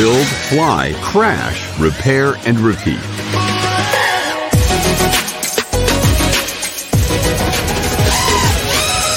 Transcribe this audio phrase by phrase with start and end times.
[0.00, 3.02] build, fly, crash, repair, and repeat.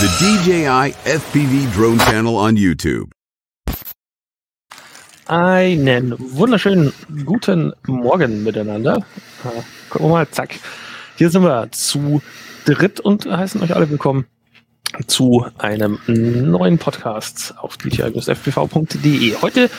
[0.02, 0.92] The DJI
[1.22, 3.12] FPV Drone Channel on YouTube.
[5.28, 6.92] Einen wunderschönen
[7.24, 9.06] guten Morgen miteinander.
[9.46, 10.60] Äh, gucken wir mal, zack.
[11.16, 12.22] Hier sind wir zu
[12.66, 14.26] dritt und heißen euch alle willkommen
[15.08, 19.36] zu einem neuen Podcast auf dji-fpv.de.
[19.42, 19.70] Heute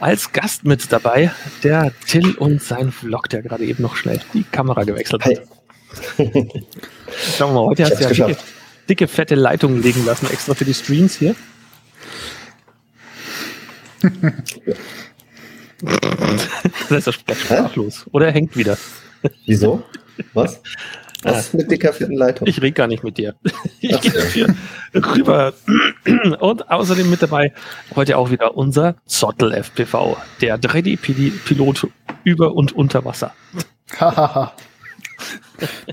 [0.00, 1.30] als Gast mit dabei
[1.62, 5.42] der Till und sein Vlog, der gerade eben noch schnell die Kamera gewechselt hat.
[6.16, 6.48] Hey.
[7.36, 8.36] Schauen wir mal, heute hast du ja dicke,
[8.88, 11.34] dicke, fette Leitungen legen lassen, extra für die Streams hier.
[16.88, 18.06] das ist er sprachlos.
[18.12, 18.78] Oder er hängt wieder.
[19.46, 19.82] Wieso?
[20.34, 20.60] Was?
[21.22, 22.46] Was ist mit dicker fetten Leitung?
[22.46, 23.34] Ich rede gar nicht mit dir.
[23.80, 24.54] Ich gehe hier
[24.92, 25.52] rüber.
[26.40, 27.52] Und außerdem mit dabei
[27.94, 31.88] heute auch wieder unser Zottel FPV, der 3D-Pilot
[32.24, 33.32] über und unter Wasser.
[33.98, 34.52] Hahaha.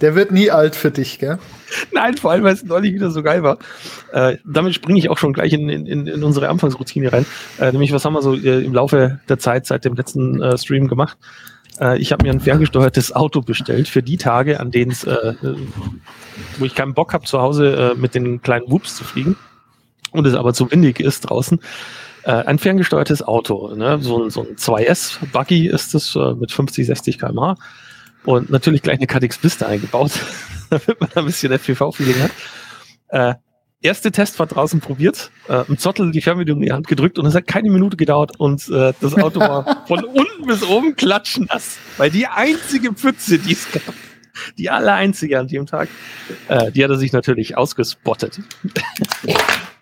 [0.02, 1.40] Der wird nie alt für dich, gell?
[1.92, 3.58] Nein, vor allem, weil es neulich wieder so geil war.
[4.12, 7.26] Äh, damit springe ich auch schon gleich in, in, in unsere Anfangsroutine rein.
[7.60, 10.58] Äh, nämlich, was haben wir so äh, im Laufe der Zeit seit dem letzten äh,
[10.58, 11.18] Stream gemacht?
[11.80, 15.34] Äh, ich habe mir ein ferngesteuertes Auto bestellt für die Tage, an denen es, äh,
[16.58, 19.36] wo ich keinen Bock habe, zu Hause äh, mit den kleinen Whoops zu fliegen
[20.12, 21.60] und es aber zu windig ist draußen.
[22.24, 24.00] Äh, ein ferngesteuertes Auto, ne?
[24.02, 27.56] so, ein, so ein 2S-Buggy ist es äh, mit 50, 60 km/h
[28.24, 30.12] und natürlich gleich eine KTX Vista eingebaut,
[30.70, 32.16] damit man ein bisschen FPV-Feeling
[33.10, 33.40] hat.
[33.86, 37.36] Erste Testfahrt draußen probiert, äh, im Zottel die Fernbedienung in die Hand gedrückt und es
[37.36, 41.78] hat keine Minute gedauert und äh, das Auto war von unten bis oben klatschen nass,
[41.98, 43.94] weil die einzige Pfütze, die es gab,
[44.58, 45.90] die aller einzige an dem Tag,
[46.48, 48.40] äh, die hat er sich natürlich ausgespottet.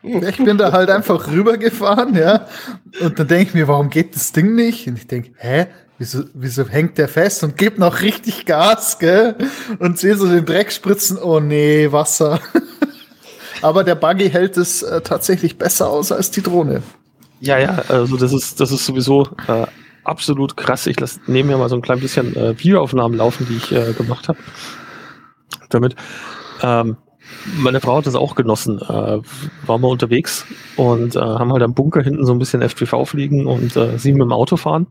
[0.03, 2.45] Ich bin da halt einfach rübergefahren, ja.
[2.99, 4.85] Und dann denke ich mir, warum geht das Ding nicht?
[4.85, 5.67] Und ich denke, hä?
[5.97, 9.35] Wieso, wieso hängt der fest und gibt noch richtig Gas, gell?
[9.79, 12.41] Und sehe so den Dreck spritzen, oh nee, Wasser.
[13.63, 16.83] Aber der Buggy hält es äh, tatsächlich besser aus als die Drohne.
[17.39, 19.65] Ja, ja, also das ist, das ist sowieso äh,
[20.03, 20.85] absolut krass.
[20.85, 23.93] Ich lasse neben mir mal so ein klein bisschen äh, Videoaufnahmen laufen, die ich äh,
[23.93, 24.39] gemacht habe.
[25.69, 25.95] Damit.
[26.61, 26.97] Ähm,
[27.57, 28.79] meine Frau hat das auch genossen.
[28.81, 29.21] Äh,
[29.65, 30.45] waren wir unterwegs
[30.75, 34.11] und äh, haben halt am Bunker hinten so ein bisschen FPV fliegen und äh, sie
[34.11, 34.87] mit dem Auto fahren.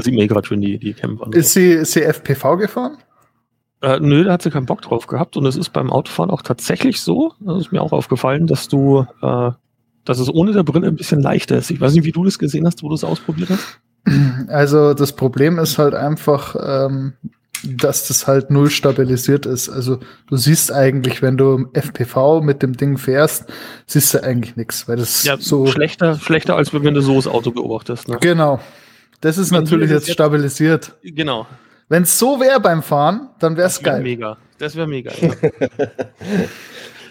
[0.00, 1.30] Sieht mir gerade schon die, die Camper.
[1.32, 2.98] Ist sie, ist sie FPV gefahren?
[3.82, 5.36] Äh, nö, da hat sie keinen Bock drauf gehabt.
[5.36, 9.06] Und es ist beim Autofahren auch tatsächlich so, das ist mir auch aufgefallen, dass du,
[9.22, 9.50] äh,
[10.04, 11.70] dass es ohne der Brille ein bisschen leichter ist.
[11.70, 13.80] Ich weiß nicht, wie du das gesehen hast, wo du es ausprobiert hast.
[14.48, 17.14] Also das Problem ist halt einfach, ähm,
[17.64, 19.68] dass das halt null stabilisiert ist.
[19.68, 19.98] Also
[20.28, 23.46] du siehst eigentlich, wenn du im FPV mit dem Ding fährst,
[23.86, 27.26] siehst du eigentlich nichts, weil das Ja, so schlechter, schlechter, als wenn du so das
[27.26, 28.08] Auto beobachtest.
[28.08, 28.18] Ne?
[28.20, 28.60] genau.
[29.22, 30.94] Das ist Wenn natürlich jetzt jetzt- stabilisiert.
[31.02, 31.46] Genau.
[31.88, 34.02] Wenn es so wäre beim Fahren, dann wäre es Das wäre geil.
[34.02, 34.36] mega.
[34.58, 35.12] Das wäre mega.
[35.20, 35.30] Ja.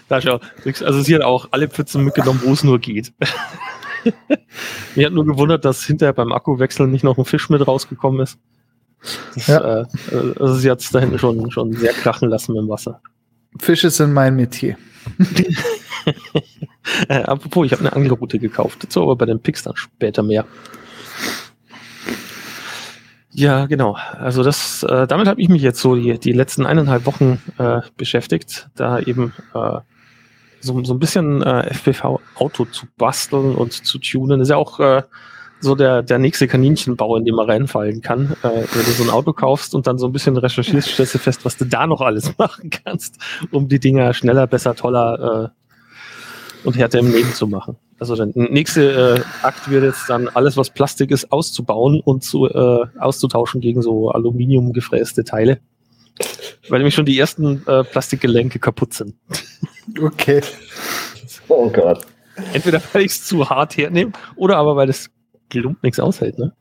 [0.08, 0.40] da schau.
[0.64, 3.12] Also sie hat auch alle Pfützen mitgenommen, wo es nur geht.
[4.94, 8.38] Mir hat nur gewundert, dass hinterher beim Akkuwechsel nicht noch ein Fisch mit rausgekommen ist.
[9.34, 9.80] Das, Ja.
[9.82, 9.86] äh,
[10.38, 13.00] also sie hat es da hinten schon, schon sehr krachen lassen im Wasser.
[13.60, 14.76] Fische sind mein Metier.
[17.08, 18.84] Äh, apropos, ich habe eine Angelroute gekauft.
[18.84, 20.44] Dazu aber bei den Picks dann später mehr.
[23.38, 23.98] Ja, genau.
[24.18, 27.82] Also das, äh, damit habe ich mich jetzt so die, die letzten eineinhalb Wochen äh,
[27.98, 29.80] beschäftigt, da eben äh,
[30.60, 34.38] so, so ein bisschen äh, FPV-Auto zu basteln und zu tunen.
[34.38, 35.02] Das ist ja auch äh,
[35.60, 38.34] so der, der nächste Kaninchenbau, in den man reinfallen kann.
[38.42, 41.18] Äh, wenn du so ein Auto kaufst und dann so ein bisschen recherchierst, stellst du
[41.18, 43.18] fest, was du da noch alles machen kannst,
[43.50, 47.76] um die Dinger schneller, besser, toller äh, und härter im Leben zu machen.
[47.98, 52.46] Also der nächste äh, Akt wird jetzt dann alles, was Plastik ist, auszubauen und zu,
[52.46, 55.60] äh, auszutauschen gegen so Aluminium gefräste Teile.
[56.68, 59.14] Weil nämlich schon die ersten äh, Plastikgelenke kaputt sind.
[60.00, 60.42] Okay.
[61.48, 62.04] Oh Gott.
[62.52, 65.08] Entweder weil ich es zu hart hernehme oder aber weil das
[65.48, 66.38] Klump nichts aushält.
[66.38, 66.52] Ne?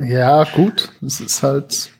[0.00, 0.90] Ja, gut.
[1.04, 1.90] Es ist halt,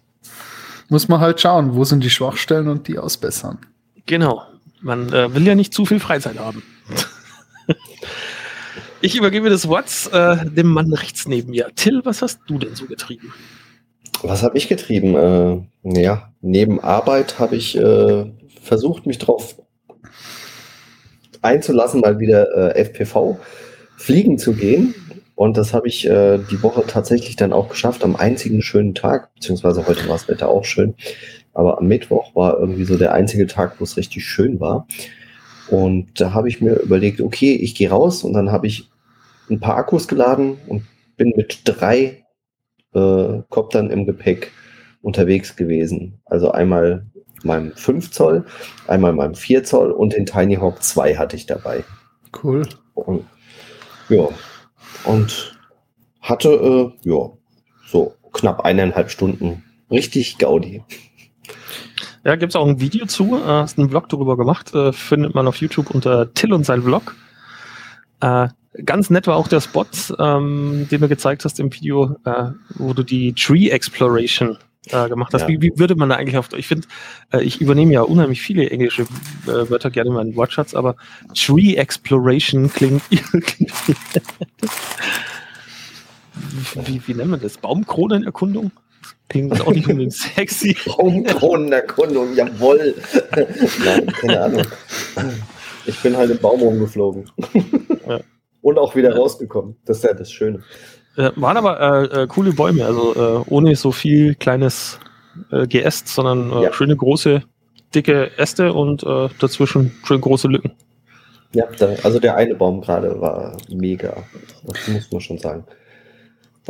[0.88, 3.58] muss man halt schauen, wo sind die Schwachstellen und die ausbessern.
[4.06, 4.42] Genau.
[4.80, 6.62] Man äh, will ja nicht zu viel Freizeit haben.
[9.00, 11.68] Ich übergebe das Wort äh, dem Mann rechts neben mir.
[11.74, 13.32] Till, was hast du denn so getrieben?
[14.22, 15.16] Was habe ich getrieben?
[15.16, 18.26] Äh, naja, neben Arbeit habe ich äh,
[18.62, 19.56] versucht, mich drauf
[21.42, 23.38] einzulassen, mal wieder äh, FPV
[23.96, 24.94] fliegen zu gehen.
[25.34, 29.34] Und das habe ich äh, die Woche tatsächlich dann auch geschafft, am einzigen schönen Tag,
[29.34, 30.94] beziehungsweise heute war das Wetter auch schön,
[31.54, 34.86] aber am Mittwoch war irgendwie so der einzige Tag, wo es richtig schön war.
[35.70, 38.90] Und da habe ich mir überlegt, okay, ich gehe raus und dann habe ich
[39.48, 40.82] ein paar Akkus geladen und
[41.16, 42.24] bin mit drei
[42.94, 44.50] äh, Koptern im Gepäck
[45.02, 46.20] unterwegs gewesen.
[46.24, 47.06] Also einmal
[47.42, 48.44] meinem 5 Zoll,
[48.86, 51.84] einmal meinem 4 Zoll und den Tiny Hawk 2 hatte ich dabei.
[52.42, 52.66] Cool.
[52.94, 53.24] Und,
[54.08, 54.28] ja.
[55.04, 55.58] Und
[56.20, 57.30] hatte, äh, ja,
[57.86, 59.64] so knapp eineinhalb Stunden.
[59.90, 60.82] Richtig Gaudi.
[62.24, 65.34] Ja, gibt es auch ein Video zu, äh, hast einen Vlog darüber gemacht, äh, findet
[65.34, 67.14] man auf YouTube unter Till und sein Vlog.
[68.20, 68.48] Äh,
[68.84, 69.86] ganz nett war auch der Spot,
[70.18, 74.58] ähm, den du gezeigt hast im Video, äh, wo du die Tree Exploration
[74.88, 75.42] äh, gemacht hast.
[75.42, 75.48] Ja.
[75.48, 76.88] Wie, wie würde man da eigentlich auf, ich finde,
[77.32, 80.96] äh, ich übernehme ja unheimlich viele englische äh, Wörter gerne in meinen Wortschatz, aber
[81.34, 83.72] Tree Exploration klingt, klingt
[86.84, 87.58] wie, wie, nennt man das?
[87.58, 88.70] Baumkronenerkundung?
[89.28, 90.76] Klingt das auch nicht unbedingt sexy.
[90.86, 92.94] Baumkronenerkundung, jawoll.
[93.84, 94.62] Nein, keine Ahnung.
[95.86, 97.30] Ich bin halt im Baum rumgeflogen.
[98.06, 98.20] Ja.
[98.60, 99.76] Und auch wieder rausgekommen.
[99.84, 100.62] Das ist ja das Schöne.
[101.16, 104.98] Äh, waren aber äh, äh, coole Bäume, also äh, ohne so viel kleines
[105.50, 106.72] äh, Geäst, sondern äh, Ja.
[106.72, 107.42] schöne große,
[107.94, 110.72] dicke Äste und dazwischen schön große Lücken.
[111.52, 111.64] Ja,
[112.04, 114.22] also der eine Baum gerade war mega.
[114.64, 115.64] Das muss man schon sagen.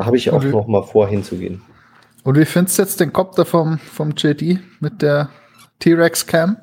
[0.01, 0.49] Da habe ich auch Okay.
[0.49, 1.61] noch mal vor, hinzugehen.
[2.25, 5.29] Und wie findest du jetzt den Kopter vom, vom JD mit der
[5.79, 6.57] T-Rex Cam?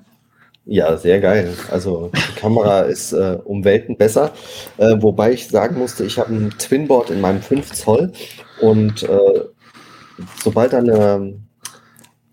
[0.65, 1.53] Ja, sehr geil.
[1.69, 4.31] Also die Kamera ist äh, um Welten besser.
[4.77, 8.11] Äh, wobei ich sagen musste, ich habe ein Twinboard in meinem 5 Zoll
[8.59, 9.41] und äh,
[10.43, 11.35] sobald eine,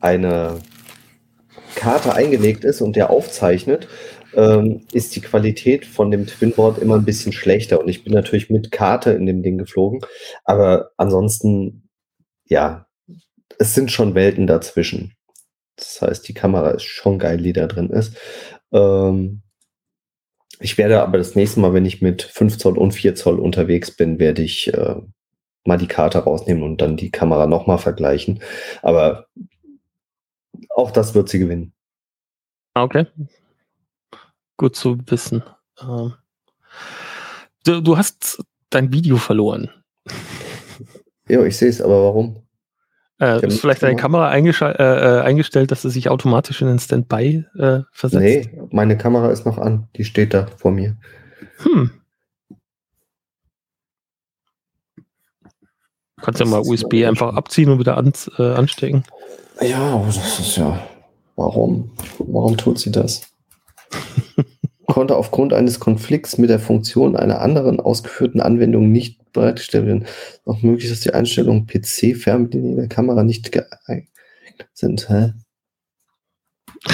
[0.00, 0.59] eine
[1.75, 3.89] Karte eingelegt ist und der aufzeichnet,
[4.37, 7.81] ähm, ist die Qualität von dem Twinboard immer ein bisschen schlechter.
[7.81, 10.01] Und ich bin natürlich mit Karte in dem Ding geflogen.
[10.45, 11.89] Aber ansonsten,
[12.45, 12.87] ja,
[13.59, 15.15] es sind schon Welten dazwischen.
[15.77, 18.17] Das heißt, die Kamera ist schon geil, die da drin ist.
[18.73, 19.43] Ähm,
[20.61, 23.91] ich werde aber das nächste Mal, wenn ich mit 5 Zoll und 4 Zoll unterwegs
[23.97, 24.97] bin, werde ich äh,
[25.65, 28.41] mal die Karte rausnehmen und dann die Kamera nochmal vergleichen.
[28.83, 29.27] Aber
[30.71, 31.73] auch das wird sie gewinnen.
[32.75, 33.07] Ah, Okay.
[34.56, 35.43] Gut zu wissen.
[35.81, 36.15] Ähm,
[37.65, 39.71] du, du hast dein Video verloren.
[41.29, 42.45] Ja, ich sehe es, aber warum?
[43.21, 43.97] Äh, ist vielleicht deine.
[43.97, 48.23] Kamera äh, äh, eingestellt, dass sie sich automatisch in den Standby äh, versetzt?
[48.23, 49.89] Nee, meine Kamera ist noch an.
[49.97, 50.97] Die steht da vor mir.
[51.59, 51.91] Hm.
[56.21, 59.05] Kannst ja Das mal ist USB mal einfach abziehen und wieder an, äh, anstecken.
[59.61, 60.79] Ja, das ist ja.
[61.37, 61.91] Warum?
[62.19, 63.34] Warum tut sie das?
[64.87, 70.06] Konnte aufgrund eines Konflikts mit der Funktion einer anderen ausgeführten Anwendung nicht bereitgestellt werden.
[70.44, 74.08] Auch möglich, dass die Einstellungen PC, Fernbedienung der Kamera nicht geeignet
[74.73, 75.08] sind.
[75.08, 75.32] Hä?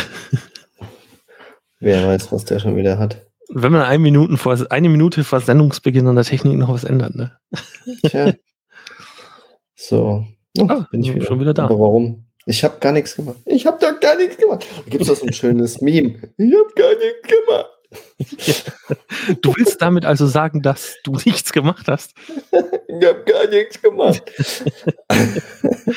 [1.80, 3.26] Wer weiß, was der schon wieder hat.
[3.52, 7.14] Wenn man eine Minute vor, eine Minute vor Sendungsbeginn an der Technik noch was ändert,
[7.14, 7.32] ne?
[8.06, 8.32] Tja.
[9.82, 10.26] So.
[10.58, 11.64] Oh, Ah, schon wieder da.
[11.64, 12.26] Aber warum?
[12.46, 13.36] Ich habe gar nichts gemacht.
[13.44, 14.66] Ich habe doch gar nichts gemacht.
[14.84, 16.14] Da gibt es so ein schönes Meme.
[16.36, 17.66] Ich habe gar nichts gemacht.
[19.42, 22.12] Du willst damit also sagen, dass du nichts gemacht hast?
[22.88, 24.22] Ich habe gar nichts gemacht.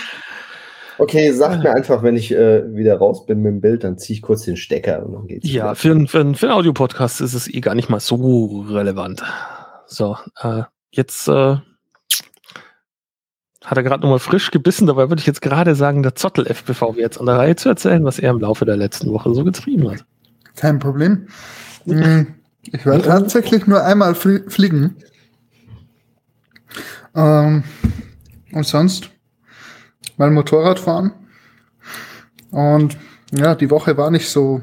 [0.97, 4.15] okay, sagt mir einfach, wenn ich äh, wieder raus bin mit dem Bild, dann ziehe
[4.17, 5.49] ich kurz den Stecker und dann geht's.
[5.49, 8.65] Ja, für, einen- für, einen- für einen Audiopodcast ist es eh gar nicht mal so
[8.69, 9.23] relevant.
[9.85, 11.57] So, äh, jetzt äh,
[13.63, 16.95] hat er gerade nochmal frisch gebissen, dabei würde ich jetzt gerade sagen, der Zottel FPV
[16.95, 19.43] wäre jetzt an der Reihe zu erzählen, was er im Laufe der letzten Woche so
[19.43, 20.05] getrieben hat.
[20.55, 21.27] Kein Problem.
[21.85, 22.27] Hm,
[22.63, 24.95] Ich werde tatsächlich nur einmal flie fliegen.
[27.15, 27.63] Ähm,
[28.51, 29.09] und sonst
[30.17, 31.11] mein Motorrad fahren.
[32.51, 32.97] Und
[33.31, 34.61] ja, die Woche war nicht so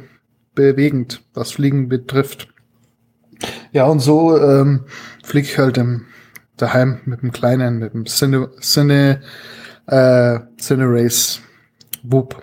[0.55, 2.49] bewegend, was Fliegen betrifft.
[3.73, 4.85] Ja, und so ähm,
[5.25, 6.07] fliege ich halt im,
[6.61, 9.21] daheim mit dem Kleinen, mit dem Cine, Cine,
[9.87, 11.41] äh, Cine Race
[12.03, 12.43] Whoop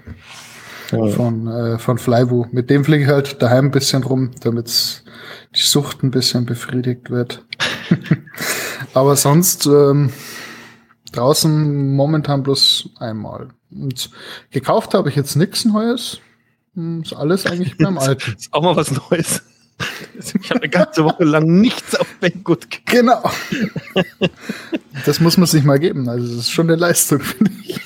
[0.89, 2.45] von, äh, von Flywu.
[2.51, 5.03] Mit dem fliege ich halt daheim ein bisschen rum, damit
[5.55, 7.45] die Sucht ein bisschen befriedigt wird.
[8.93, 10.11] Aber sonst ähm,
[11.11, 13.49] draußen momentan bloß einmal.
[13.71, 14.09] Und
[14.51, 16.19] gekauft habe ich jetzt nichts Neues.
[16.75, 18.35] Hm, Ist alles eigentlich beim Alten.
[18.37, 19.43] Ist auch mal was Neues.
[20.15, 22.85] Ich habe eine ganze Woche lang nichts auf Banggood gekauft.
[22.87, 23.23] Genau.
[25.05, 26.09] Das muss man sich mal geben.
[26.09, 27.79] Also, das ist schon eine Leistung, finde ich.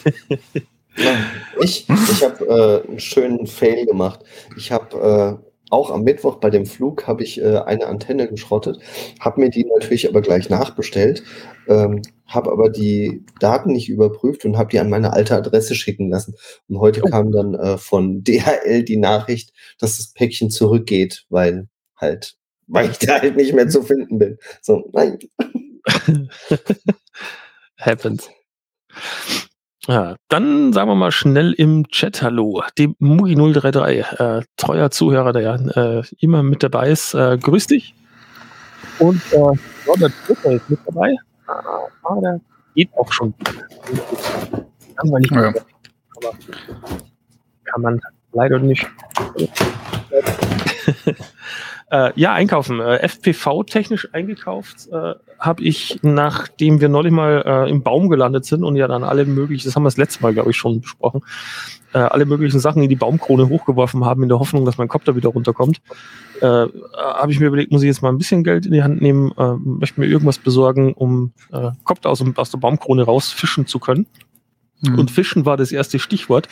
[0.97, 1.15] Ja,
[1.61, 2.45] ich ich habe
[2.85, 4.21] äh, einen schönen Fail gemacht.
[4.57, 8.77] Ich habe äh, auch am Mittwoch bei dem Flug habe ich äh, eine Antenne geschrottet,
[9.21, 11.23] habe mir die natürlich aber gleich nachbestellt,
[11.67, 16.09] ähm, habe aber die Daten nicht überprüft und habe die an meine alte Adresse schicken
[16.09, 16.35] lassen.
[16.67, 17.09] Und heute Oh.
[17.09, 22.35] kam dann äh, von DHL die Nachricht, dass das Päckchen zurückgeht, weil halt,
[22.71, 24.37] weil ich da halt nicht mehr zu finden bin.
[24.61, 25.19] So, nein.
[27.77, 28.29] Happens.
[29.87, 32.63] Ja, dann sagen wir mal schnell im Chat Hallo.
[32.77, 37.13] Dem Mugi033, äh, treuer Zuhörer, der äh, immer mit dabei ist.
[37.13, 37.93] Äh, grüß dich.
[38.99, 39.37] Und äh,
[39.87, 41.15] Robert Dritter ist mit dabei.
[42.03, 42.39] Aber der
[42.75, 43.33] geht auch schon.
[44.95, 45.31] Kann man nicht.
[45.31, 45.47] Ja.
[45.49, 46.37] Aber
[47.65, 47.99] kann man
[48.31, 48.87] leider nicht.
[51.91, 52.79] äh, ja, einkaufen.
[52.79, 58.63] Äh, FPV-technisch eingekauft äh, habe ich, nachdem wir neulich mal äh, im Baum gelandet sind
[58.63, 61.21] und ja dann alle möglichen, das haben wir das letzte Mal, glaube ich, schon besprochen,
[61.93, 65.17] äh, alle möglichen Sachen in die Baumkrone hochgeworfen haben, in der Hoffnung, dass mein Kopter
[65.17, 65.81] wieder runterkommt,
[66.39, 69.01] äh, habe ich mir überlegt, muss ich jetzt mal ein bisschen Geld in die Hand
[69.01, 73.79] nehmen, äh, möchte mir irgendwas besorgen, um äh, Kopter aus, aus der Baumkrone rausfischen zu
[73.79, 74.07] können.
[74.79, 74.97] Mhm.
[74.97, 76.47] Und Fischen war das erste Stichwort.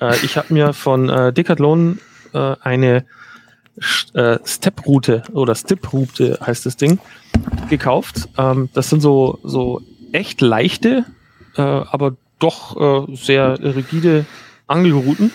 [0.00, 2.00] Äh, ich habe mir von äh, Decathlon
[2.34, 3.04] äh, eine
[4.14, 6.98] äh, Step-Route oder Stip-Route heißt das Ding,
[7.70, 8.28] gekauft.
[8.38, 9.80] Ähm, das sind so, so
[10.12, 11.04] echt leichte,
[11.56, 14.26] äh, aber doch äh, sehr rigide
[14.66, 15.32] Angelrouten,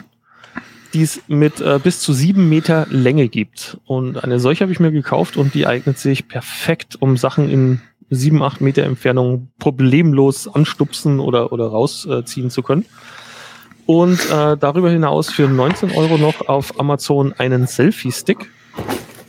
[0.93, 3.77] die es mit äh, bis zu sieben Meter Länge gibt.
[3.85, 7.81] Und eine solche habe ich mir gekauft und die eignet sich perfekt, um Sachen in
[8.09, 12.85] sieben, acht Meter Entfernung problemlos anstupsen oder, oder rausziehen zu können.
[13.87, 18.51] Und äh, darüber hinaus für 19 Euro noch auf Amazon einen Selfie-Stick,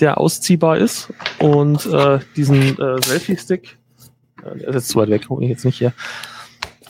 [0.00, 1.12] der ausziehbar ist.
[1.38, 3.78] Und äh, diesen äh, Selfie-Stick,
[4.42, 5.92] äh, der ist jetzt zu weit weg, hol ich jetzt nicht hier.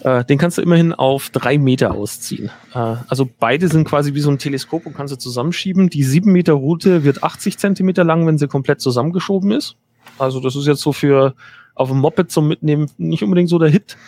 [0.00, 2.50] Äh, den kannst du immerhin auf drei Meter ausziehen.
[2.72, 5.90] Äh, also beide sind quasi wie so ein Teleskop und kannst du zusammenschieben.
[5.90, 9.76] Die sieben Meter Route wird 80 Zentimeter lang, wenn sie komplett zusammengeschoben ist.
[10.18, 11.34] Also das ist jetzt so für
[11.74, 13.98] auf dem Moped zum Mitnehmen nicht unbedingt so der Hit.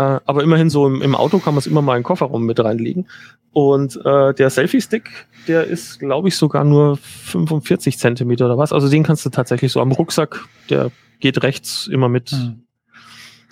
[0.00, 2.46] Äh, aber immerhin so im, im Auto kann man es immer mal in den Kofferraum
[2.46, 3.06] mit reinlegen.
[3.52, 5.10] Und äh, der Selfie-Stick,
[5.46, 8.72] der ist, glaube ich, sogar nur 45 Zentimeter oder was.
[8.72, 12.32] Also den kannst du tatsächlich so am Rucksack, der geht rechts immer mit.
[12.32, 12.62] Mhm.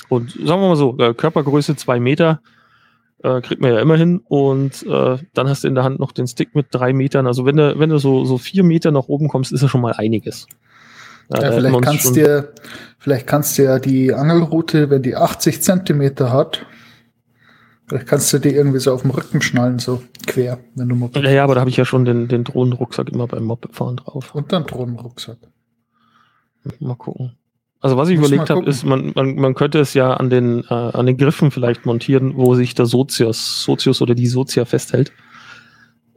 [0.09, 2.41] Und sagen wir mal so, äh, Körpergröße zwei Meter
[3.23, 4.23] äh, kriegt man ja immer hin.
[4.25, 7.27] Und äh, dann hast du in der Hand noch den Stick mit drei Metern.
[7.27, 9.83] Also wenn du, wenn du so, so vier Meter nach oben kommst, ist ja schon
[9.83, 10.47] mal einiges.
[11.31, 12.53] Ja, wir vielleicht kannst dir,
[12.99, 16.67] vielleicht kannst du ja die Angelrute, wenn die 80 Zentimeter hat,
[17.87, 21.23] vielleicht kannst du die irgendwie so auf dem Rücken schnallen, so quer, wenn du Moped.
[21.23, 24.35] Ja, ja, aber da habe ich ja schon den, den Drohnenrucksack immer beim Mopedfahren drauf.
[24.35, 25.39] Und dann Drohnenrucksack.
[26.81, 27.33] Mal gucken.
[27.81, 30.65] Also was ich Muss überlegt habe, ist, man, man, man könnte es ja an den,
[30.65, 35.13] äh, an den Griffen vielleicht montieren, wo sich der Sozius, Sozius oder die Sozia festhält.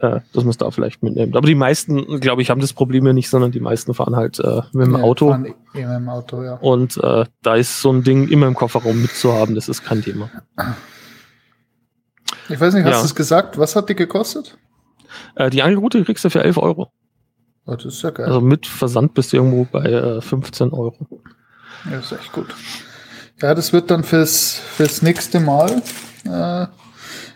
[0.01, 1.36] Äh, dass man es da vielleicht mitnimmt.
[1.36, 4.39] Aber die meisten, glaube ich, haben das Problem ja nicht, sondern die meisten fahren halt
[4.39, 5.29] äh, mit dem Ja, Auto.
[5.29, 6.55] fahren eh mit dem Auto, ja.
[6.55, 10.31] Und äh, da ist so ein Ding immer im Kofferraum mitzuhaben, das ist kein Thema.
[12.50, 13.00] Ich weiß nicht, hast Ja.
[13.01, 13.58] du es gesagt?
[13.58, 14.58] Was hat die gekostet?
[15.36, 16.91] Äh, die Angelroute kriegst du für 11 Euro.
[17.67, 18.25] Oh, das ist ja geil.
[18.25, 20.96] Also mit Versand bist du irgendwo bei äh, 15 Euro.
[21.89, 22.48] Ja, ist echt gut.
[23.41, 25.81] Ja, das wird dann fürs, fürs nächste Mal.
[26.25, 26.65] Äh,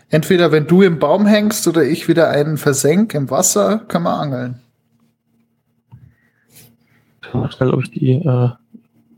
[0.08, 4.18] entweder wenn du im Baum hängst oder ich wieder einen versenk im Wasser, können wir
[4.18, 4.60] angeln.
[7.20, 8.50] Schau mal schnell, ob ich die äh,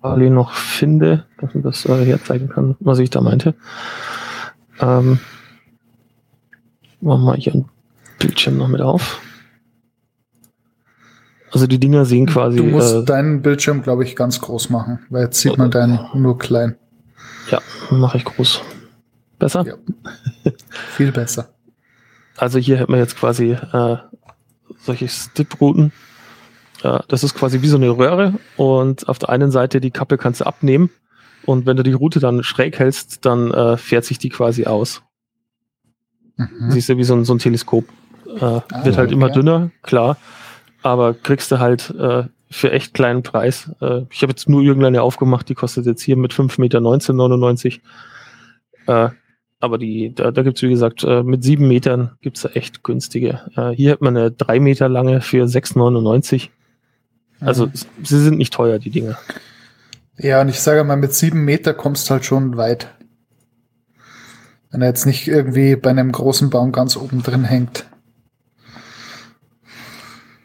[0.00, 3.54] parallel noch finde, dass man das äh, herzeigen kann, was ich da meinte.
[4.80, 5.18] Ähm,
[7.00, 7.68] machen wir hier ein
[8.18, 9.20] Bildschirm noch mit auf.
[11.52, 12.58] Also die Dinger sehen quasi.
[12.58, 15.98] du musst äh, deinen Bildschirm, glaube ich, ganz groß machen, weil jetzt sieht man deinen
[16.14, 16.76] nur klein.
[17.50, 18.60] ja, mache ich groß.
[19.38, 19.64] Besser?
[19.66, 19.74] Ja.
[20.70, 21.50] Viel besser.
[22.36, 23.96] Also hier hätten wir jetzt quasi äh,
[24.80, 25.92] solche Stip-Routen.
[26.82, 30.18] Äh, das ist quasi wie so eine Röhre und auf der einen Seite die Kappe
[30.18, 30.90] kannst du abnehmen
[31.44, 35.02] und wenn du die Route dann schräg hältst, dann äh, fährt sich die quasi aus.
[36.36, 36.70] Mhm.
[36.70, 37.84] Siehst du, wie so ein, so ein Teleskop.
[38.26, 39.12] Äh, wird halt okay.
[39.12, 40.18] immer dünner, klar,
[40.82, 43.70] aber kriegst du halt äh, für echt kleinen Preis.
[43.80, 47.80] Äh, ich habe jetzt nur irgendeine aufgemacht, die kostet jetzt hier mit 5 Meter 19,99.
[48.86, 49.10] Äh,
[49.60, 53.40] aber die, da, da gibt's wie gesagt, äh, mit sieben Metern gibt's da echt günstige.
[53.56, 56.50] Äh, hier hat man eine drei Meter lange für 6,99.
[57.40, 57.72] Also Mhm.
[58.04, 59.18] sie sind nicht teuer, die Dinger.
[60.16, 62.88] Ja, und ich sage mal, mit sieben Meter kommst du halt schon weit.
[64.70, 67.86] Wenn er jetzt nicht irgendwie bei einem großen Baum ganz oben drin hängt.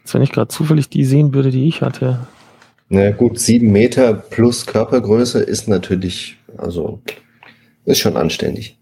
[0.02, 2.26] Jetzt, wenn ich gerade zufällig die sehen würde, die ich hatte.
[2.88, 7.02] Na gut, sieben Meter plus Körpergröße ist natürlich, also,
[7.84, 8.78] ist schon anständig.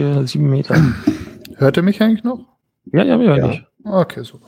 [0.00, 0.82] Für sieben Meter.
[1.56, 2.38] Hört ihr mich eigentlich noch?
[2.90, 3.46] Ja, ja, ja, Ja.
[3.48, 3.66] nicht.
[3.84, 4.46] Okay, super.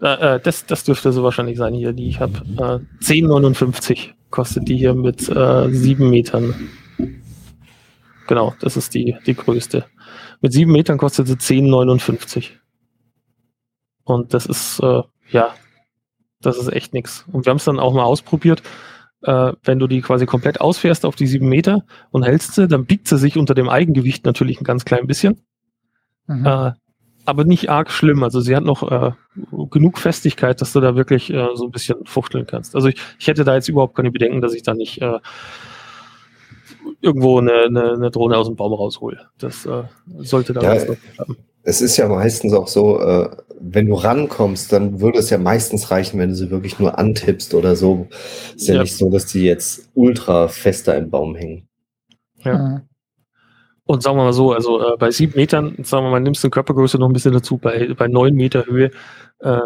[0.00, 2.34] Äh, äh, das, das dürfte so wahrscheinlich sein hier, die ich habe.
[2.56, 6.54] Äh, 10,59 kostet die hier mit äh, sieben Metern.
[8.28, 9.86] Genau, das ist die, die größte.
[10.40, 12.50] Mit sieben Metern kostet sie 10,59.
[14.04, 15.52] Und das ist, äh, ja,
[16.42, 17.24] Das ist echt nix.
[17.32, 18.62] Und wir haben es dann auch mal ausprobiert.
[19.22, 22.86] Äh, wenn du die quasi komplett ausfährst auf die sieben Meter und hältst sie, dann
[22.86, 25.40] biegt sie sich unter dem Eigengewicht natürlich ein ganz klein bisschen.
[26.26, 26.46] Mhm.
[26.46, 26.72] Äh,
[27.24, 28.22] aber nicht arg schlimm.
[28.22, 29.10] Also sie hat noch äh,
[29.70, 32.74] genug Festigkeit, dass du da wirklich äh, so ein bisschen fuchteln kannst.
[32.74, 35.18] Also ich, ich hätte da jetzt überhaupt keine Bedenken, dass ich da nicht äh,
[37.00, 39.28] irgendwo eine, eine, eine Drohne aus dem Baum raushole.
[39.38, 39.82] Das äh,
[40.18, 41.36] sollte da Ja, klappen.
[41.62, 43.28] Es ist ja meistens auch so, äh,
[43.76, 47.52] wenn du rankommst, dann würde es ja meistens reichen, wenn du sie wirklich nur antippst
[47.54, 48.08] oder so.
[48.56, 48.82] Ist ja, Ja.
[48.82, 51.68] nicht so, dass die jetzt ultra fester im Baum hängen.
[52.44, 52.58] ja.
[52.58, 52.80] Mhm.
[53.88, 56.46] Und sagen wir mal so, also äh, bei sieben Metern, sagen wir mal, nimmst du
[56.46, 58.90] eine Körpergröße noch ein bisschen dazu, bei, bei neun Meter Höhe,
[59.38, 59.60] äh,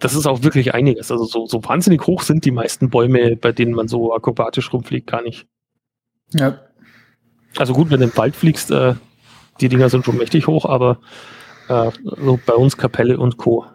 [0.00, 1.12] das ist auch wirklich einiges.
[1.12, 5.06] Also so, so wahnsinnig hoch sind die meisten Bäume, bei denen man so akrobatisch rumfliegt,
[5.06, 5.46] gar nicht.
[6.32, 6.58] Ja,
[7.56, 8.94] Also gut, wenn du im Wald fliegst, äh,
[9.60, 10.98] die Dinger sind schon mächtig hoch, aber
[11.68, 13.66] äh, so bei uns Kapelle und Co.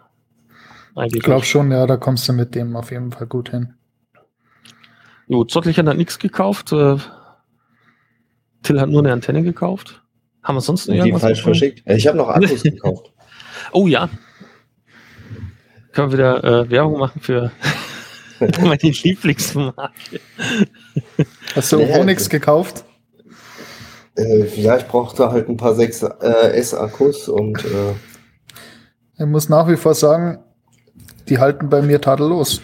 [0.94, 3.74] Eigentlich ich glaube schon, ja, da kommst du mit dem auf jeden Fall gut hin.
[5.28, 6.72] Gut, Zottlich hat nichts gekauft.
[6.72, 6.96] Äh,
[8.62, 10.02] Till hat nur eine Antenne gekauft.
[10.42, 11.22] Haben wir sonst noch Die irgendwas?
[11.22, 11.86] falsch verschickt.
[11.86, 13.12] Äh, Ich habe noch Akkus gekauft.
[13.72, 14.08] Oh ja.
[15.92, 17.52] Können wir wieder äh, Werbung machen für
[18.40, 20.20] meine Lieblingsmarke.
[21.54, 22.84] Hast du Nee, auch nichts also- gekauft?
[24.18, 27.94] Äh, ja, ich brauchte halt ein paar 6S-Akkus und äh,
[29.20, 30.38] Ich muss nach wie vor sagen,
[31.28, 32.60] die halten bei mir tadellos.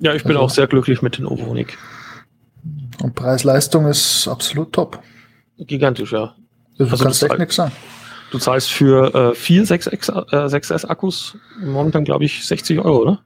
[0.00, 1.76] Ja, ich bin Also- auch sehr glücklich mit den Ovonik.
[3.02, 5.00] Und Preis-Leistung ist absolut top.
[5.58, 6.34] Gigantisch, ja.
[6.78, 7.72] Du Also kannst das- echt nichts sagen.
[8.30, 13.20] Du zahlst für äh, vier 6X, äh, 6S-Akkus momentan, glaube ich, 60 Euro, oder?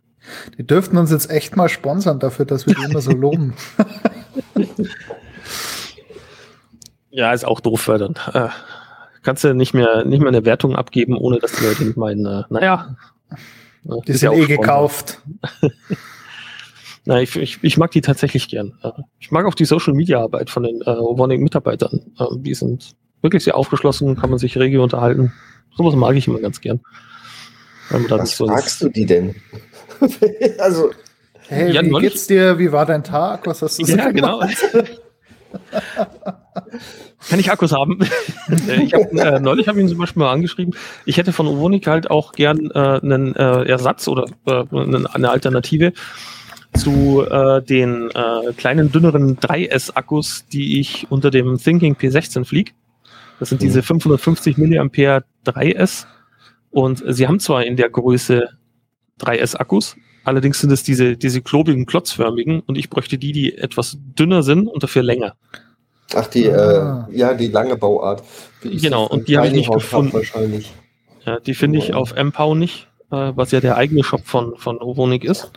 [0.58, 3.54] Die dürften uns jetzt echt mal sponsern dafür, dass wir die immer so loben.
[7.16, 8.48] Ja, ist auch doof, weil dann äh,
[9.22, 12.26] kannst du nicht mehr, nicht mehr eine Wertung abgeben, ohne dass die Leute nicht meinen,
[12.26, 12.94] äh, naja.
[13.30, 13.36] äh,
[14.06, 14.62] Die ist sind ja auch eh Sponsor.
[14.62, 15.22] gekauft.
[17.06, 18.78] Na, ich, ich, ich mag die tatsächlich gern.
[18.82, 22.00] Äh, Ich mag auch die Social Media Arbeit von den äh, Ovonic Mitarbeitern.
[22.18, 25.32] Äh, Die sind wirklich sehr aufgeschlossen, kann man sich rege unterhalten.
[25.76, 26.80] Sowas mag ich immer ganz gern.
[27.90, 29.36] Was so fragst du die denn?
[30.58, 30.90] also,
[31.48, 32.58] Hey, Ja, wie geht's dir?
[32.58, 33.46] Wie war dein Tag?
[33.46, 34.42] Was hast du so Ja, genau.
[37.28, 37.98] Kann ich Akkus haben?
[38.68, 41.48] Äh, ich hab, äh, neulich habe ich ihn zum Beispiel mal angeschrieben, ich hätte von
[41.48, 45.92] Ovonik halt auch gern äh, einen äh, Ersatz oder äh, eine, Alternative
[46.72, 48.10] zu äh, den
[48.56, 52.72] kleinen, dünneren 3S-Akkus, die ich unter dem Thinking P16 fliege.
[53.40, 56.06] Das sind diese 550 mAh 3S.
[56.70, 58.48] Und sie haben zwar in der Größe
[59.20, 64.42] 3S-Akkus, allerdings sind es diese, diese klobigen, klotzförmigen und ich bräuchte die, die etwas dünner
[64.42, 65.34] sind und dafür länger.
[66.14, 67.08] ach, die, Ah.
[67.10, 68.22] äh, ja, die lange Bauart.
[68.62, 70.12] Wie ich Genau, sie und die habe ich nicht gefunden.
[70.12, 70.72] Wahrscheinlich.
[71.24, 74.78] Ja, die finde ich auf MPOW nicht, äh, was ja der eigene Shop von, von
[74.78, 75.50] Ovonik ist,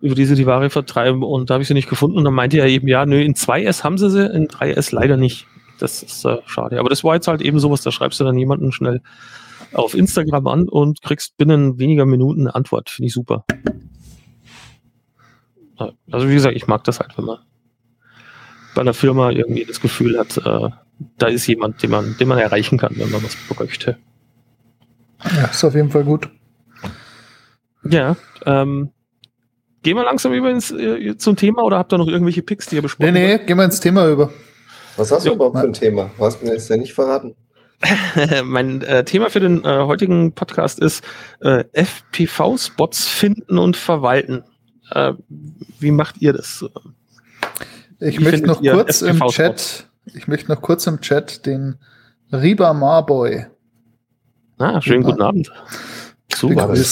[0.00, 2.58] über diese die Ware vertreiben und da habe ich sie nicht gefunden und dann meinte
[2.58, 5.46] er eben, ja, nö, in 2S haben sie sie, in 3S leider nicht.
[5.78, 6.80] Das ist äh, schade.
[6.80, 9.00] Aber das war jetzt halt eben sowas, da schreibst du dann jemanden schnell
[9.72, 12.90] auf Instagram an und kriegst binnen weniger Minuten eine Antwort.
[12.90, 13.44] Finde ich super.
[16.10, 17.38] Also wie gesagt, ich mag das halt, wenn man
[18.74, 20.70] bei einer Firma irgendwie das Gefühl hat, äh,
[21.18, 23.96] da ist jemand, den man, den man erreichen kann, wenn man was bräuchte.
[25.36, 26.28] Ja, ist auf jeden Fall gut.
[27.84, 28.90] Ja, ähm,
[29.82, 32.76] gehen wir langsam über ins, äh, zum Thema oder habt ihr noch irgendwelche Picks, die
[32.76, 34.30] ihr Nee, besprochen nee, gehen wir ins Thema über.
[34.96, 36.10] Was hast du Ja, überhaupt für ein Thema?
[36.18, 37.34] Du hast mir jetzt ja nicht verraten.
[37.82, 38.44] habt?
[38.44, 41.04] mein äh, Thema für den äh, heutigen Podcast ist
[41.40, 44.42] äh, FPV-Spots finden und verwalten.
[44.90, 45.14] Äh,
[45.80, 46.64] wie macht ihr das?
[48.00, 49.20] Ich Wie möchte noch ihr kurz im?
[49.28, 51.78] Chat, ich möchte noch kurz im Chat den
[52.32, 53.46] Riba Marboy
[54.58, 55.52] Ah, schönen guten Abend.
[56.34, 56.74] Super.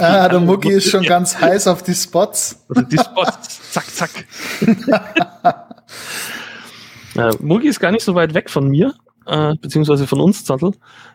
[0.00, 2.64] Ah, der Mucki ist schon ganz heiß auf die Spots.
[2.68, 4.10] Also die Spots, zack, zack.
[7.14, 8.94] äh, Mugi ist gar nicht so weit weg von mir,
[9.28, 10.72] äh, beziehungsweise von uns, Zottel.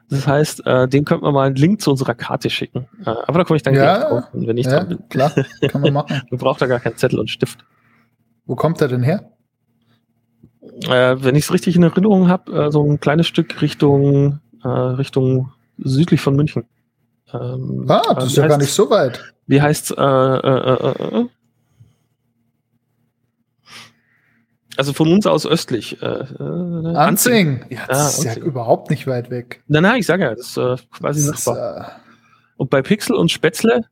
[0.09, 2.87] Das heißt, äh, dem könnten wir mal einen Link zu unserer Karte schicken.
[3.05, 5.09] Äh, aber da komme ich dann Ja, gleich drauf, wenn ich Ja, dran bin.
[5.09, 5.31] klar,
[5.67, 6.21] kann man machen.
[6.29, 7.65] Du brauchst da gar keinen Zettel und Stift.
[8.45, 9.31] Wo kommt er denn her?
[10.87, 14.67] Äh, wenn ich es richtig in Erinnerung habe, äh, so ein kleines Stück Richtung, äh,
[14.67, 16.65] Richtung südlich von München.
[17.33, 19.23] Ähm, Ah, das äh, ist wie ja gar nicht so weit.
[19.47, 19.91] Wie heißt's?
[19.91, 21.25] Äh, äh, äh, äh,
[24.77, 26.01] also von uns aus östlich.
[26.01, 27.65] Äh, äh, Anzing.
[27.69, 28.43] Ja, das Ah, ist ja Anzing.
[28.43, 29.61] überhaupt nicht weit weg.
[29.67, 31.81] Nein, nein, ich sage ja, das ist äh, quasi Das ist, äh,
[32.57, 33.85] Und bei Pixel und Spätzle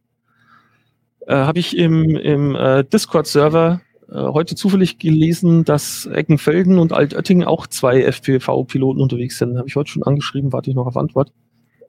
[1.27, 7.43] äh, habe ich im, im äh, Discord-Server äh, heute zufällig gelesen, dass Eckenfelden und Altötting
[7.43, 9.57] auch zwei FPV-Piloten unterwegs sind.
[9.57, 11.31] Habe ich heute schon angeschrieben, warte ich noch auf Antwort.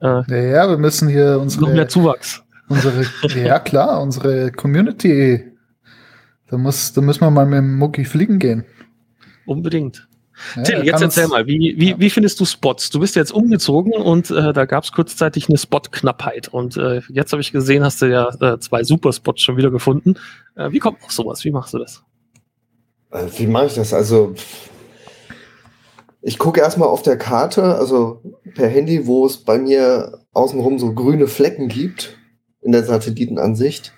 [0.01, 2.43] Äh, Ja, ja, wir müssen hier noch mehr unsere, Zuwachs.
[2.69, 3.03] unsere,
[3.43, 5.43] ja klar, unsere Community,
[6.47, 8.65] da muss, da müssen wir mal mit dem Mucki fliegen gehen.
[9.45, 10.07] Unbedingt.
[10.55, 12.89] Ja, Till, jetzt erzähl mal, wie, wie, wie findest du Spots?
[12.89, 16.47] Du bist jetzt umgezogen und äh, da gab es kurzzeitig eine Spot-Knappheit.
[16.47, 20.15] Und äh, jetzt habe ich gesehen, hast du ja äh, zwei Superspots schon wieder gefunden.
[20.55, 21.43] Äh, wie kommt noch sowas?
[21.43, 22.03] Wie machst du das?
[23.11, 23.93] Äh, Wie mache ich das?
[23.93, 24.33] Also,
[26.21, 28.21] ich gucke erstmal auf der Karte, also
[28.55, 32.17] per Handy, wo es bei mir außenrum so grüne Flecken gibt
[32.61, 33.93] in der Satellitenansicht.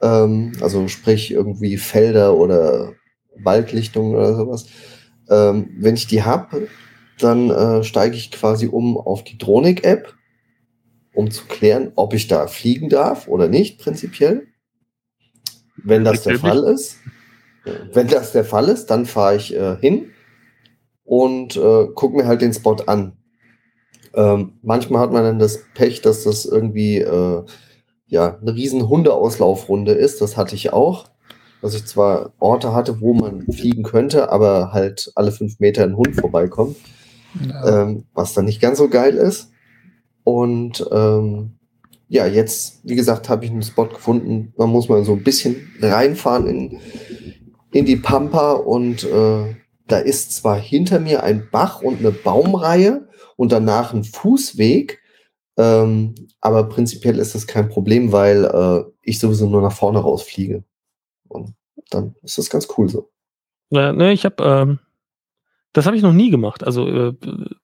[0.00, 2.94] Ähm, also sprich irgendwie Felder oder
[3.36, 4.66] Waldlichtungen oder sowas.
[5.28, 6.68] Ähm, wenn ich die habe,
[7.18, 10.14] dann äh, steige ich quasi um auf die Dronik-App,
[11.14, 14.46] um zu klären, ob ich da fliegen darf oder nicht, prinzipiell.
[15.76, 16.96] Wenn das der Fall ist,
[17.92, 20.10] wenn das der Fall ist, dann fahre ich äh, hin
[21.04, 23.16] und äh, gucke mir halt den Spot an.
[24.14, 27.44] Ähm, manchmal hat man dann das Pech, dass das irgendwie äh,
[28.08, 30.20] ja eine riesen Hundeauslaufrunde ist.
[30.20, 31.06] Das hatte ich auch.
[31.60, 35.96] Dass ich zwar Orte hatte, wo man fliegen könnte, aber halt alle fünf Meter ein
[35.96, 36.76] Hund vorbeikommt,
[37.44, 37.82] Ja.
[37.82, 39.50] ähm, was dann nicht ganz so geil ist.
[40.22, 41.54] Und ähm,
[42.08, 44.52] ja, jetzt, wie gesagt, habe ich einen Spot gefunden.
[44.56, 46.78] Man muss mal so ein bisschen reinfahren in,
[47.72, 49.56] in die Pampa und äh,
[49.88, 54.97] da ist zwar hinter mir ein Bach und eine Baumreihe und danach ein Fußweg,
[55.58, 60.62] ähm, aber prinzipiell ist das kein Problem, weil äh, ich sowieso nur nach vorne rausfliege.
[61.26, 61.54] Und
[61.90, 63.10] dann ist das ganz cool so.
[63.72, 64.78] Äh, ne, ich habe, ähm,
[65.72, 66.62] das habe ich noch nie gemacht.
[66.62, 67.14] Also äh,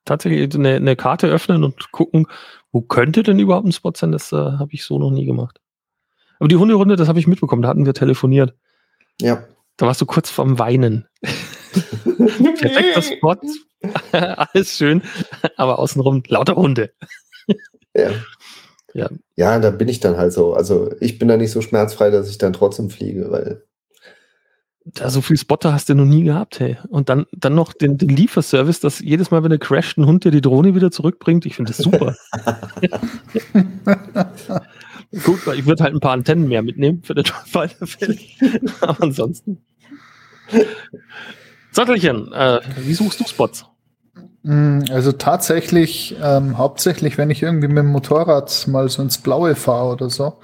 [0.04, 2.26] tatsächlich eine, eine Karte öffnen und gucken,
[2.72, 5.60] wo könnte denn überhaupt ein Spot sein, das äh, habe ich so noch nie gemacht.
[6.40, 8.54] Aber die Hunderunde, das habe ich mitbekommen, da hatten wir telefoniert.
[9.20, 9.44] Ja.
[9.76, 11.06] Da warst du kurz vorm Weinen.
[12.02, 13.36] Perfekter Spot,
[14.12, 15.02] alles schön,
[15.56, 16.92] aber außenrum lauter Hunde.
[17.94, 18.10] Ja.
[18.94, 19.10] Ja.
[19.36, 20.54] Ja, da bin ich dann halt so.
[20.54, 23.64] Also ich bin da nicht so schmerzfrei, dass ich dann trotzdem fliege, weil
[24.84, 26.76] Da so viel Spotter hast du noch nie gehabt, hey.
[26.88, 30.24] Und dann, dann noch den, den Lieferservice, dass jedes Mal, wenn er crasht, ein Hund
[30.24, 31.44] dir die Drohne wieder zurückbringt.
[31.46, 32.14] Ich finde das super.
[35.24, 38.18] Gut, weil ich würde halt ein paar Antennen mehr mitnehmen für den Fall der Fälle.
[38.80, 39.64] Aber ansonsten.
[41.72, 43.64] Sattelchen, äh, wie suchst du Spots?
[44.44, 49.54] Mm, Also tatsächlich, ähm, hauptsächlich, wenn ich irgendwie mit dem Motorrad mal so ins Blaue
[49.56, 50.38] fahre oder so,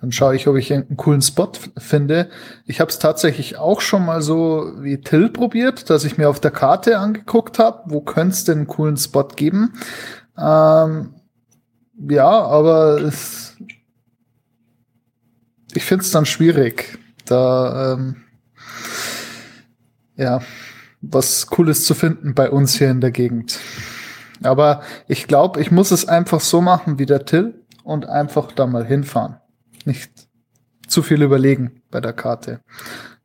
[0.00, 2.30] dann schaue ich, ob ich irgendeinen coolen Spot finde.
[2.66, 6.40] Ich habe es tatsächlich auch schon mal so wie Till probiert, dass ich mir auf
[6.40, 9.74] der Karte angeguckt habe, wo könnte es denn einen coolen Spot geben.
[10.38, 11.14] Ähm,
[12.08, 13.54] ja, aber es,
[15.74, 18.16] ich finde es dann schwierig, da ähm,
[20.16, 20.40] ja,
[21.02, 23.58] was Cooles zu finden bei uns hier in der Gegend.
[24.42, 28.66] Aber ich glaube, ich muss es einfach so machen wie der Till und einfach da
[28.66, 29.36] mal hinfahren.
[29.84, 30.10] Nicht
[30.86, 32.60] zu viel überlegen bei der Karte.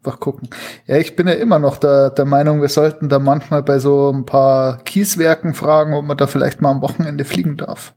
[0.03, 0.49] Einfach gucken.
[0.85, 4.11] Ja, ich bin ja immer noch der, der Meinung, wir sollten da manchmal bei so
[4.11, 7.93] ein paar Kieswerken fragen, ob man da vielleicht mal am Wochenende fliegen darf.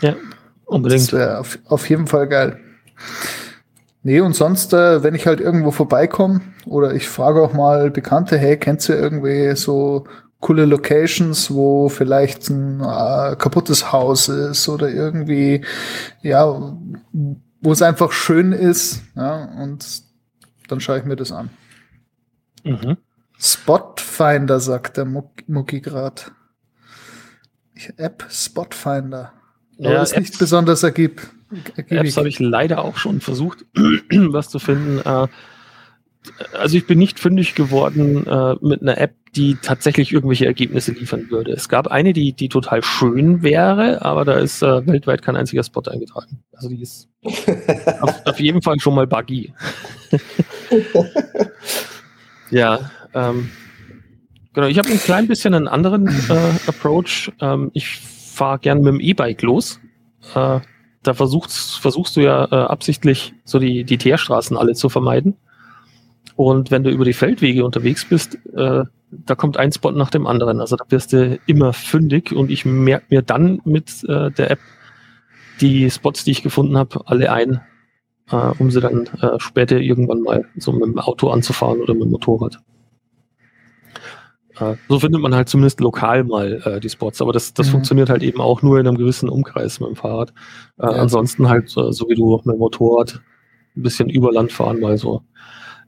[0.00, 0.18] Ja, Das
[0.66, 1.12] unbedingt.
[1.12, 2.60] wäre auf, auf jeden Fall geil.
[4.08, 8.38] Nee, und sonst, äh, wenn ich halt irgendwo vorbeikomme oder ich frage auch mal Bekannte,
[8.38, 10.04] hey, kennst du irgendwie so
[10.40, 15.62] coole Locations, wo vielleicht ein äh, kaputtes Haus ist oder irgendwie,
[16.22, 16.74] ja,
[17.60, 19.84] wo es einfach schön ist, ja, und
[20.68, 21.50] dann schaue ich mir das an.
[22.64, 22.96] Mhm.
[23.38, 26.32] Spotfinder, sagt der Muck- Mucki grad.
[27.74, 29.34] Ich- App Spotfinder.
[29.78, 31.37] Aber Ja, ist nicht Apps- besonders ergib, ergiebig.
[31.76, 34.98] Apps habe ich leider auch schon versucht, was zu finden.
[34.98, 35.28] Äh,
[36.52, 41.30] also ich bin nicht fündig geworden äh, mit einer App, die tatsächlich irgendwelche Ergebnisse liefern
[41.30, 41.52] würde.
[41.52, 45.62] Es gab eine, die, die total schön wäre, aber da ist äh, weltweit kein einziger
[45.62, 46.42] Spot eingetragen.
[46.52, 47.08] Also die ist
[48.00, 49.52] auf, auf jeden Fall schon mal buggy.
[52.50, 53.50] ja, ähm,
[54.54, 54.66] genau.
[54.66, 57.32] Ich habe ein klein bisschen einen anderen äh, Approach.
[57.40, 59.80] Ähm, ich fahre gern mit dem E-Bike los.
[60.34, 60.60] Äh,
[61.02, 65.36] da versuchst, versuchst du ja äh, absichtlich so die, die Teerstraßen alle zu vermeiden.
[66.36, 70.26] Und wenn du über die Feldwege unterwegs bist, äh, da kommt ein Spot nach dem
[70.26, 70.60] anderen.
[70.60, 74.60] Also da wirst du immer fündig und ich merke mir dann mit äh, der App
[75.60, 77.60] die Spots, die ich gefunden habe, alle ein,
[78.30, 82.04] äh, um sie dann äh, später irgendwann mal so mit dem Auto anzufahren oder mit
[82.04, 82.58] dem Motorrad.
[84.88, 87.72] So findet man halt zumindest lokal mal äh, die Spots, aber das, das Mhm.
[87.72, 90.30] funktioniert halt eben auch nur in einem gewissen Umkreis mit dem Fahrrad.
[90.78, 90.88] Äh, Ja.
[90.90, 93.20] Ansonsten halt, äh, so wie du mit dem Motorrad
[93.76, 95.22] ein bisschen über Land fahren, mal so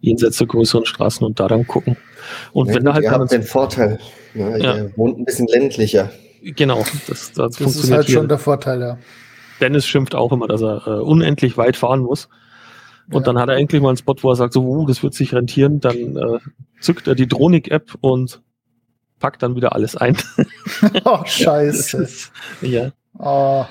[0.00, 1.96] jenseits der größeren Straßen und da dann gucken.
[2.52, 3.98] Und Ja, wenn da halt ihr habt den Vorteil.
[4.35, 4.76] Ja, Ja.
[4.76, 6.11] Ihr wohnt ein bisschen ländlicher.
[6.42, 8.14] Genau, das, das, Das ist funktioniert halt hier.
[8.16, 8.98] schon der Vorteil, ja.
[9.61, 12.28] Dennis schimpft auch immer, dass er äh, unendlich weit fahren muss.
[13.09, 13.33] Und Ja.
[13.33, 15.35] dann hat er endlich mal einen Spot, wo er sagt, so, uh, das wird sich
[15.35, 15.80] rentieren.
[15.80, 16.38] Dann äh,
[16.80, 18.40] zückt er die Dronik-App und
[19.20, 20.16] packt dann wieder alles ein.
[21.04, 22.09] Oh, scheiße.
[22.62, 22.90] ja.
[23.18, 23.64] Oh,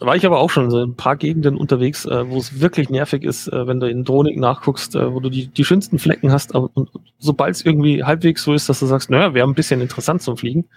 [0.00, 2.90] War ich aber auch schon so in ein paar Gegenden unterwegs, äh, wo es wirklich
[2.90, 6.30] nervig ist, äh, wenn du in Dronik nachguckst, äh, wo du die, die schönsten Flecken
[6.30, 9.54] hast, aber und, sobald es irgendwie halbwegs so ist, dass du sagst, naja, wäre ein
[9.54, 10.68] bisschen interessant zum Fliegen,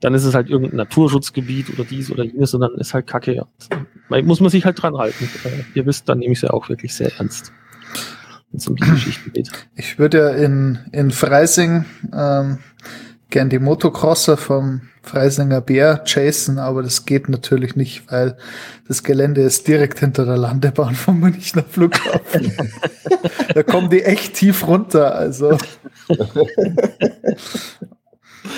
[0.00, 3.34] dann ist es halt irgendein Naturschutzgebiet oder dies oder jenes und dann ist halt Kacke.
[3.34, 3.46] Ja.
[4.08, 5.28] Da muss man sich halt dran halten.
[5.44, 7.52] Äh, ihr wisst, dann nehme ich es ja auch wirklich sehr ernst.
[8.56, 9.50] Wenn es um die Geschichten geht.
[9.74, 12.60] ich würde ja in, in Freising ähm,
[13.28, 18.38] gern die Motocrosser vom Freisinger Bär chasen, aber das geht natürlich nicht, weil
[18.88, 22.50] das Gelände ist direkt hinter der Landebahn vom Münchner Flughafen.
[23.54, 25.58] da kommen die echt tief runter, also.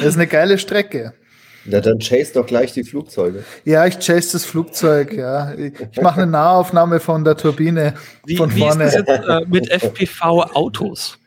[0.01, 1.15] Das ist eine geile Strecke.
[1.69, 3.45] Ja, dann chase doch gleich die Flugzeuge.
[3.65, 5.53] Ja, ich chase das Flugzeug, ja.
[5.55, 7.95] Ich mache eine Nahaufnahme von der Turbine
[8.27, 8.85] Wie, von wie ist vorne.
[8.85, 11.19] das jetzt äh, mit FPV-Autos?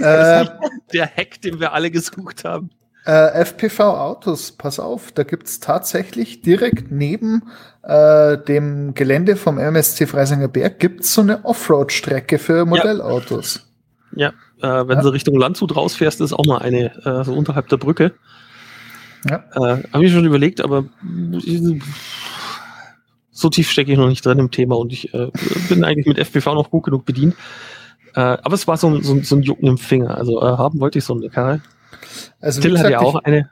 [0.00, 0.44] Äh,
[0.92, 2.70] Der Hack, den wir alle gesucht haben.
[3.06, 7.44] Äh, FPV-Autos, pass auf, da gibt's tatsächlich direkt neben
[7.82, 13.66] äh, dem Gelände vom MSC Freisinger Berg gibt's so eine Offroad-Strecke für Modellautos.
[14.14, 14.28] Ja,
[14.60, 15.02] äh, wenn Ja.
[15.02, 18.12] du Richtung Landshut rausfährst, ist auch mal eine, äh, so unterhalb der Brücke.
[19.28, 19.44] Ja.
[19.54, 20.84] Äh, Habe ich schon überlegt, aber
[23.30, 25.30] so tief stecke ich noch nicht drin im Thema und ich äh,
[25.68, 27.34] bin eigentlich mit FPV noch gut genug bedient.
[28.14, 30.16] Äh, aber es war so, ein- so, so ein Jucken im Finger.
[30.16, 31.60] Also äh, haben wollte ich so eine Karre.
[32.40, 33.50] Also Till hat ja auch eine.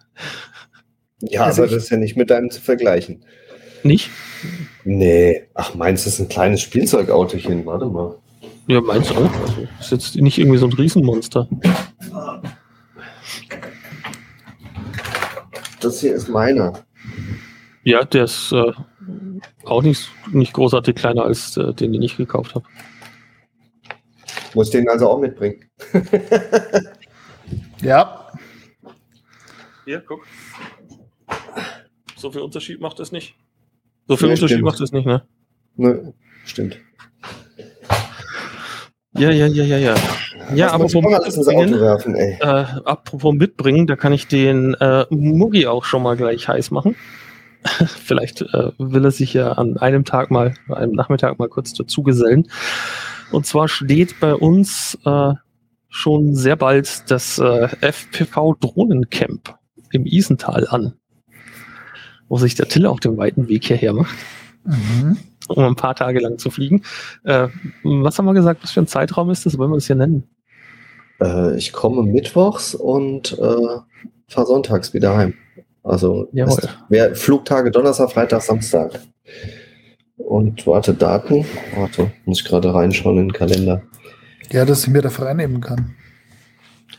[1.21, 3.25] Ja, Also aber das ist ja nicht mit deinem zu vergleichen.
[3.85, 4.11] Nicht?
[4.85, 5.45] Nee.
[5.55, 7.65] Ach, meins ist ein kleines Spielzeugautochen.
[7.67, 8.17] Warte mal.
[8.67, 9.17] Ja, meins auch.
[9.41, 11.49] Also ist jetzt nicht irgendwie so ein Riesenmonster.
[15.81, 16.85] Das hier ist meiner.
[17.85, 18.73] Ja, der ist äh,
[19.65, 22.67] auch nicht, nicht großartig kleiner als äh, den, den ich gekauft habe.
[24.55, 25.65] Muss den also auch mitbringen.
[27.83, 28.27] ja,
[29.85, 30.27] Hier, guck.
[32.17, 33.37] So viel Unterschied macht es nicht.
[34.09, 34.65] So viel Nee, Unterschied stimmt.
[34.65, 35.27] macht es nicht, ne?
[35.77, 36.13] Ne,
[36.45, 36.79] stimmt.
[39.19, 39.95] Ja, ja, ja, ja, ja.
[40.55, 46.03] Ja, aber Mitbringen, werfen, äh, apropos mitbringen, da kann ich den äh, Mugi auch schon
[46.03, 46.97] mal gleich heiß machen.
[48.05, 51.75] Vielleicht äh, will er sich ja an einem Tag mal, an einem Nachmittag mal kurz
[51.75, 52.49] dazu gesellen.
[53.31, 55.35] Und zwar steht bei uns äh,
[55.91, 59.55] schon sehr bald das äh, FPV Drohnencamp
[59.91, 60.95] im Isental an,
[62.29, 64.17] wo sich der Till auch den weiten Weg hierher macht
[64.69, 65.17] mhm.
[65.49, 66.83] Um ein paar Tage lang zu fliegen.
[67.25, 67.49] Äh,
[67.83, 69.59] was haben wir gesagt, was für ein Zeitraum ist das?
[69.59, 70.29] Wollen wir das hier nennen?
[71.21, 73.79] Äh, ich komme mittwochs und äh,
[74.29, 75.35] fahre sonntags wieder heim.
[75.83, 76.29] Also
[76.89, 79.01] wär Flugtage Donnerstag, Freitag, Samstag.
[80.17, 81.45] Und warte, Daten.
[81.77, 83.83] Warte, muss ich gerade reinschauen in den Kalender.
[84.51, 85.95] ja, dass ich mir da frei nehmen kann.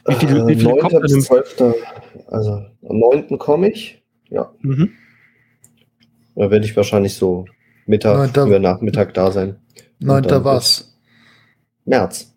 [0.07, 0.79] Wie viele- wie viele 9.
[0.79, 1.21] kommt bis denn?
[1.21, 1.55] 12.
[2.27, 2.51] Also
[2.89, 3.37] am 9.
[3.37, 4.01] komme ich.
[4.29, 4.91] Ja, Mhm.
[6.35, 7.45] da werde ich wahrscheinlich so
[7.89, 8.47] Mittag, 9..
[8.47, 9.55] über Nachmittag da sein.
[9.99, 10.95] Und Neunter dann was?
[11.85, 12.31] März.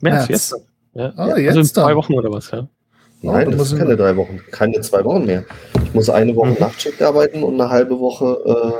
[0.00, 0.50] März, März.
[0.50, 0.54] jetzt.
[0.94, 1.12] Ja.
[1.16, 1.96] Ah, also jetzt in zwei dann.
[1.96, 2.68] Wochen oder was, ja.
[3.22, 5.44] Nein, da das muss sind keine drei Wochen, keine zwei Wochen mehr.
[5.84, 6.56] Ich muss eine Woche Mhm.
[6.58, 8.74] Nachtschicht arbeiten und eine halbe Woche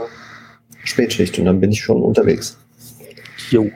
[0.75, 2.59] äh, Spätschicht und dann bin ich schon unterwegs.
[3.51, 3.71] Jo.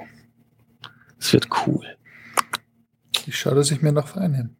[1.18, 1.84] Es wird cool.
[3.26, 4.50] Ich schaue, dass ich mir noch frei nehme.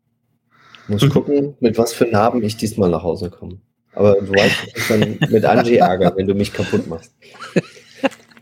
[0.89, 1.11] Muss Mhm.
[1.11, 3.59] gucken, mit was für Narben ich diesmal nach Hause komme.
[3.95, 7.13] Aber du weißt, ich dann mit Angie ärgern, wenn du mich kaputt machst.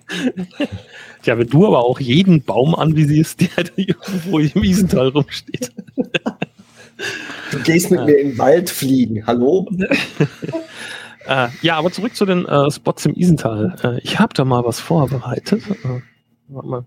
[1.24, 5.72] Ja, wenn du aber auch jeden Baum anvisierst, der da irgendwo im Wiesental rumsteht.
[7.50, 8.06] Du gehst mit Ja.
[8.06, 9.26] mir in den Wald fliegen.
[9.26, 9.68] Hallo?
[11.26, 13.76] Äh, ja, aber zurück zu den äh, Spots im Isental.
[13.82, 15.62] Äh, ich habe da mal was vorbereitet.
[15.68, 16.00] Äh,
[16.48, 16.86] warte mal.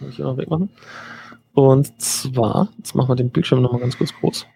[0.00, 0.68] Muss ich hier noch wegmachen?
[1.52, 4.46] Und zwar, jetzt machen wir den Bildschirm nochmal ganz kurz groß.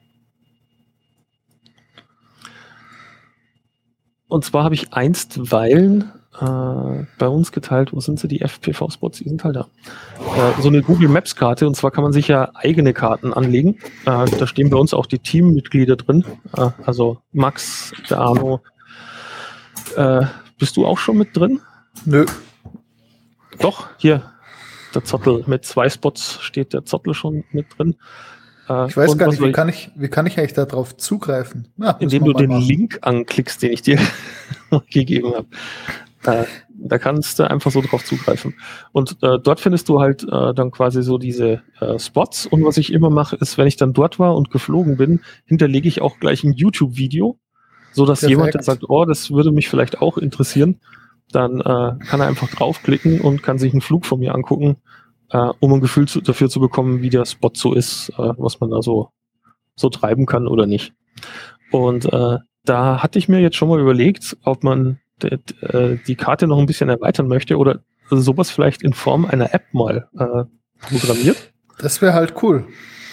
[4.27, 9.29] Und zwar habe ich einstweilen äh, bei uns geteilt, wo sind sie, die FPV-Spots, die
[9.29, 9.69] sind halt da.
[10.19, 13.79] Äh, so eine Google Maps-Karte, und zwar kann man sich ja eigene Karten anlegen.
[14.05, 16.25] Äh, da stehen bei uns auch die Teammitglieder drin.
[16.57, 18.61] Äh, also Max, der Arno.
[19.97, 20.27] Äh,
[20.59, 21.61] bist du auch schon mit drin?
[22.05, 22.27] Nö.
[23.59, 24.23] Doch, hier,
[24.95, 25.45] der Zottel.
[25.47, 27.97] Mit zwei Spots steht der Zottel schon mit drin.
[28.69, 31.69] Äh, Ich weiß und gar nicht, wie kann ich, wie kann ich eigentlich darauf zugreifen?
[31.77, 32.63] Ja, indem du den machen.
[32.63, 33.99] Link anklickst, den ich dir
[34.91, 35.47] gegeben habe.
[36.27, 38.55] Äh, da kannst du einfach so drauf zugreifen.
[38.93, 42.47] Und äh, dort findest du halt äh, dann quasi so diese äh, Spots.
[42.47, 45.89] Und was ich immer mache, ist, wenn ich dann dort war und geflogen bin, hinterlege
[45.89, 47.39] ich auch gleich ein YouTube-Video,
[47.93, 50.81] so dass jemand, der sagt, oh, das würde mich vielleicht auch interessieren,
[51.33, 54.77] dann äh, kann er einfach draufklicken und kann sich einen Flug von mir angucken,
[55.31, 58.61] äh, um ein Gefühl zu, dafür zu bekommen, wie der Spot so ist, äh, was
[58.61, 59.11] man da so,
[59.75, 60.93] so treiben kann oder nicht.
[61.73, 66.59] Und äh, da hatte ich mir jetzt schon mal überlegt, ob man die Karte noch
[66.59, 70.45] ein bisschen erweitern möchte oder sowas vielleicht in Form einer App mal äh,
[70.81, 72.67] programmiert Das wäre halt cool.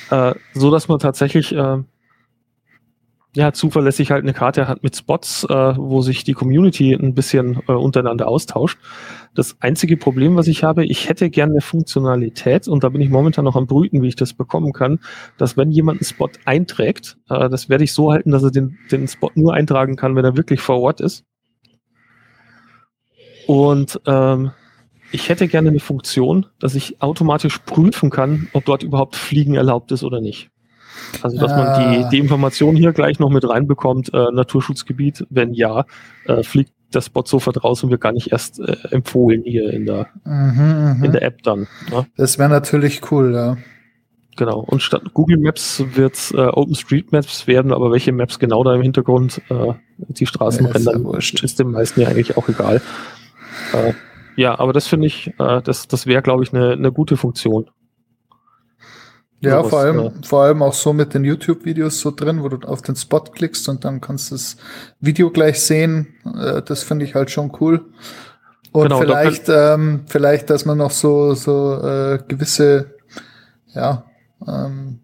[0.09, 1.77] äh, so dass man tatsächlich äh,
[3.35, 7.61] ja zuverlässig halt eine Karte hat mit Spots, äh, wo sich die Community ein bisschen
[7.67, 8.77] äh, untereinander austauscht.
[9.33, 13.09] Das einzige Problem, was ich habe, ich hätte gerne eine Funktionalität und da bin ich
[13.09, 14.99] momentan noch am brüten, wie ich das bekommen kann,
[15.37, 18.77] dass wenn jemand einen Spot einträgt, äh, das werde ich so halten, dass er den,
[18.91, 21.25] den Spot nur eintragen kann, wenn er wirklich vor Ort ist.
[23.47, 24.51] Und ähm,
[25.11, 29.91] ich hätte gerne eine Funktion, dass ich automatisch prüfen kann, ob dort überhaupt Fliegen erlaubt
[29.91, 30.49] ist oder nicht.
[31.21, 31.79] Also, dass man Ah.
[32.03, 35.85] die, die Information hier gleich noch mit reinbekommt, äh, Naturschutzgebiet, wenn ja,
[36.25, 39.85] äh, fliegt der Spot sofort raus und wird gar nicht erst äh, empfohlen hier in
[39.85, 41.03] der, Mhm, mhm.
[41.03, 41.67] in der App dann.
[41.91, 42.05] Ne?
[42.17, 43.57] Das wäre natürlich cool, ja.
[44.35, 44.59] Genau.
[44.61, 48.81] Und statt Google Maps wird es äh, OpenStreetMaps werden, aber welche Maps genau da im
[48.81, 51.43] Hintergrund äh, die Straßen Ja, ist rendern, wurscht.
[51.43, 52.81] ist dem meisten ja eigentlich auch egal.
[53.73, 53.93] Äh,
[54.35, 57.69] ja, aber das finde ich, äh, das, das wäre, glaube ich, eine eine gute Funktion.
[59.41, 62.65] Ja, vor allem, äh, vor allem auch so mit den YouTube-Videos so drin, wo du
[62.65, 64.55] auf den Spot klickst und dann kannst du das
[65.01, 66.15] Video gleich sehen.
[66.25, 67.85] Äh, das finde ich halt schon cool.
[68.71, 72.95] Und Genau, vielleicht, ähm, vielleicht, dass man noch so, so äh, gewisse,
[73.73, 74.05] ja,
[74.47, 74.99] ähm,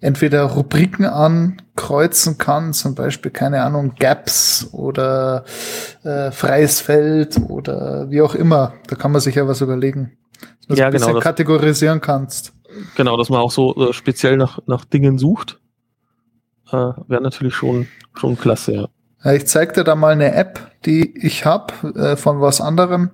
[0.00, 5.44] entweder Rubriken ankreuzen kann, zum Beispiel, keine Ahnung, Gaps oder
[6.04, 8.74] äh, freies Feld oder wie auch immer.
[8.86, 10.16] Da kann man sich ja was überlegen.
[10.68, 12.52] Dass du Ja, ein bisschen genau, das- kategorisieren kannst.
[12.96, 15.58] Genau, dass man auch so äh, speziell nach, nach Dingen sucht.
[16.70, 16.76] Äh,
[17.08, 18.88] wäre natürlich schon, schon klasse, ja.
[19.24, 23.10] Ich zeig dir da mal eine App, die ich habe äh, von was anderem.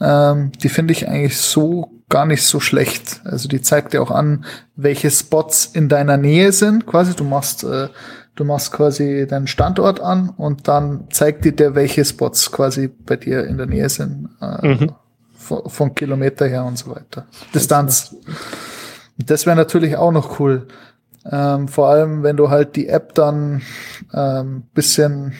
[0.00, 3.20] Ähm, die finde ich eigentlich so gar nicht so schlecht.
[3.24, 4.44] Also die zeigt dir auch an,
[4.76, 6.86] welche Spots in deiner Nähe sind.
[6.86, 7.88] Quasi, du machst, äh,
[8.34, 13.16] du machst quasi deinen Standort an und dann zeigt die dir, welche Spots quasi bei
[13.16, 14.28] dir in der Nähe sind.
[14.40, 14.92] Äh, Mhm.
[15.36, 17.26] von, von Kilometer her und so weiter.
[17.54, 18.14] Distanz.
[19.18, 20.68] Das wäre natürlich auch noch cool.
[21.30, 23.62] Ähm, vor allem, wenn du halt die App dann
[24.12, 25.32] ähm, bisschen,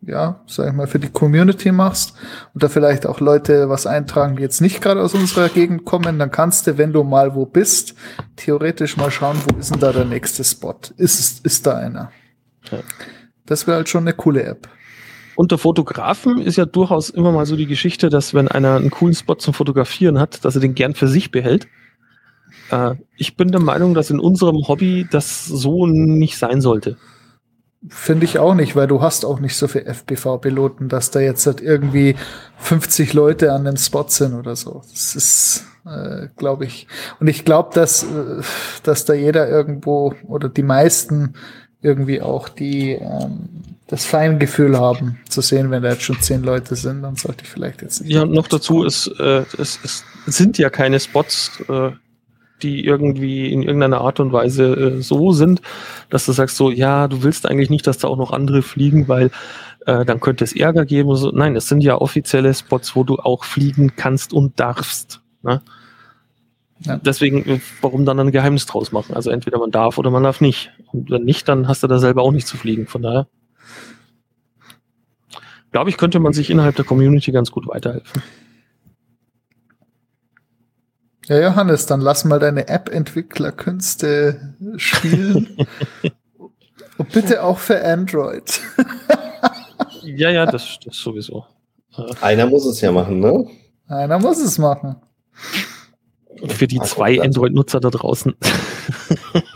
[0.00, 2.14] ja, sag ich mal, für die Community machst
[2.54, 6.18] und da vielleicht auch Leute was eintragen, die jetzt nicht gerade aus unserer Gegend kommen,
[6.18, 7.94] dann kannst du, wenn du mal wo bist,
[8.36, 10.78] theoretisch mal schauen, wo ist denn da der nächste Spot?
[10.96, 12.10] Ist, ist da einer?
[12.70, 12.78] Ja.
[13.46, 14.68] Das wäre halt schon eine coole App.
[15.38, 19.14] Unter Fotografen ist ja durchaus immer mal so die Geschichte, dass wenn einer einen coolen
[19.14, 21.68] Spot zum Fotografieren hat, dass er den gern für sich behält.
[22.70, 26.96] Äh, ich bin der Meinung, dass in unserem Hobby das so nicht sein sollte.
[27.88, 31.46] Finde ich auch nicht, weil du hast auch nicht so viele FPV-Piloten, dass da jetzt
[31.46, 32.16] halt irgendwie
[32.58, 34.82] 50 Leute an dem Spot sind oder so.
[34.90, 36.88] Das ist, äh, glaube ich.
[37.20, 38.42] Und ich glaube, dass, äh,
[38.82, 41.34] dass da jeder irgendwo oder die meisten
[41.80, 43.48] irgendwie auch die ähm,
[43.88, 47.50] das Feingefühl haben, zu sehen, wenn da jetzt schon zehn Leute sind, dann sollte ich
[47.50, 48.12] vielleicht jetzt nicht.
[48.12, 51.92] Ja, noch dazu ist, äh, es, es sind ja keine Spots, äh,
[52.62, 55.62] die irgendwie in irgendeiner Art und Weise äh, so sind,
[56.10, 59.08] dass du sagst so, ja, du willst eigentlich nicht, dass da auch noch andere fliegen,
[59.08, 59.30] weil
[59.86, 61.14] äh, dann könnte es Ärger geben.
[61.16, 61.30] So.
[61.30, 65.20] Nein, es sind ja offizielle Spots, wo du auch fliegen kannst und darfst.
[65.42, 65.62] Ne?
[66.80, 66.96] Ja.
[66.96, 69.14] Deswegen, äh, warum dann ein Geheimnis draus machen?
[69.14, 70.70] Also entweder man darf oder man darf nicht.
[70.92, 72.86] Und wenn nicht, dann hast du da selber auch nicht zu fliegen.
[72.86, 73.26] Von daher
[75.72, 78.22] glaube ich, könnte man sich innerhalb der Community ganz gut weiterhelfen.
[81.28, 85.56] Ja, Johannes, dann lass mal deine App-Entwicklerkünste spielen.
[86.96, 88.60] Und bitte auch für Android.
[90.02, 91.44] Ja, ja, das, das sowieso.
[92.22, 93.46] Einer muss es ja machen, ne?
[93.88, 94.96] Einer muss es machen.
[96.46, 98.34] Für die Ah, zwei Android-Nutzer da draußen.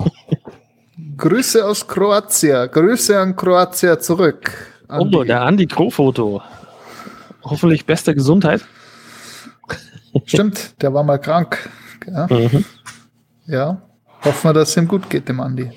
[1.16, 2.70] Grüße aus Kroatien.
[2.70, 4.52] Grüße an Kroatien zurück.
[4.88, 5.16] Andi.
[5.16, 6.42] Oh, der Andi Krofoto.
[7.44, 8.62] Hoffentlich bester Gesundheit.
[10.26, 11.68] Stimmt, der war mal krank.
[12.06, 12.64] Ja, Mhm.
[13.46, 13.82] ja.
[14.24, 15.70] Hoffen wir, dass es ihm gut geht, dem Andi.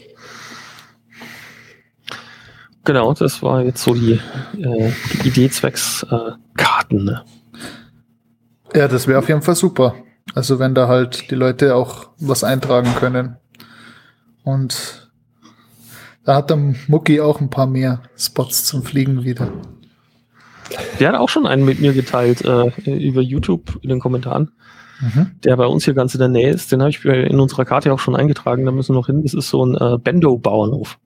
[2.83, 4.19] Genau, das war jetzt so die,
[4.59, 4.91] äh,
[5.23, 7.05] die Idee zwecks äh, Karten.
[7.05, 7.23] Ne?
[8.75, 9.95] Ja, das wäre auf jeden Fall super.
[10.36, 13.38] Also wenn da halt die Leute auch was eintragen können.
[14.43, 15.09] Und
[16.25, 16.57] da hat der
[16.88, 19.49] Mucki auch ein paar mehr Spots zum Fliegen wieder.
[20.99, 24.51] Der hat auch schon einen mit mir geteilt äh, über YouTube in den Kommentaren,
[25.01, 25.32] Mhm.
[25.43, 26.72] der bei uns hier ganz in der Nähe ist.
[26.72, 28.66] Den habe ich in unserer Karte auch schon eingetragen.
[28.66, 29.22] Da müssen wir noch hin.
[29.24, 30.97] Das ist so ein äh, Bendo-Bauernhof.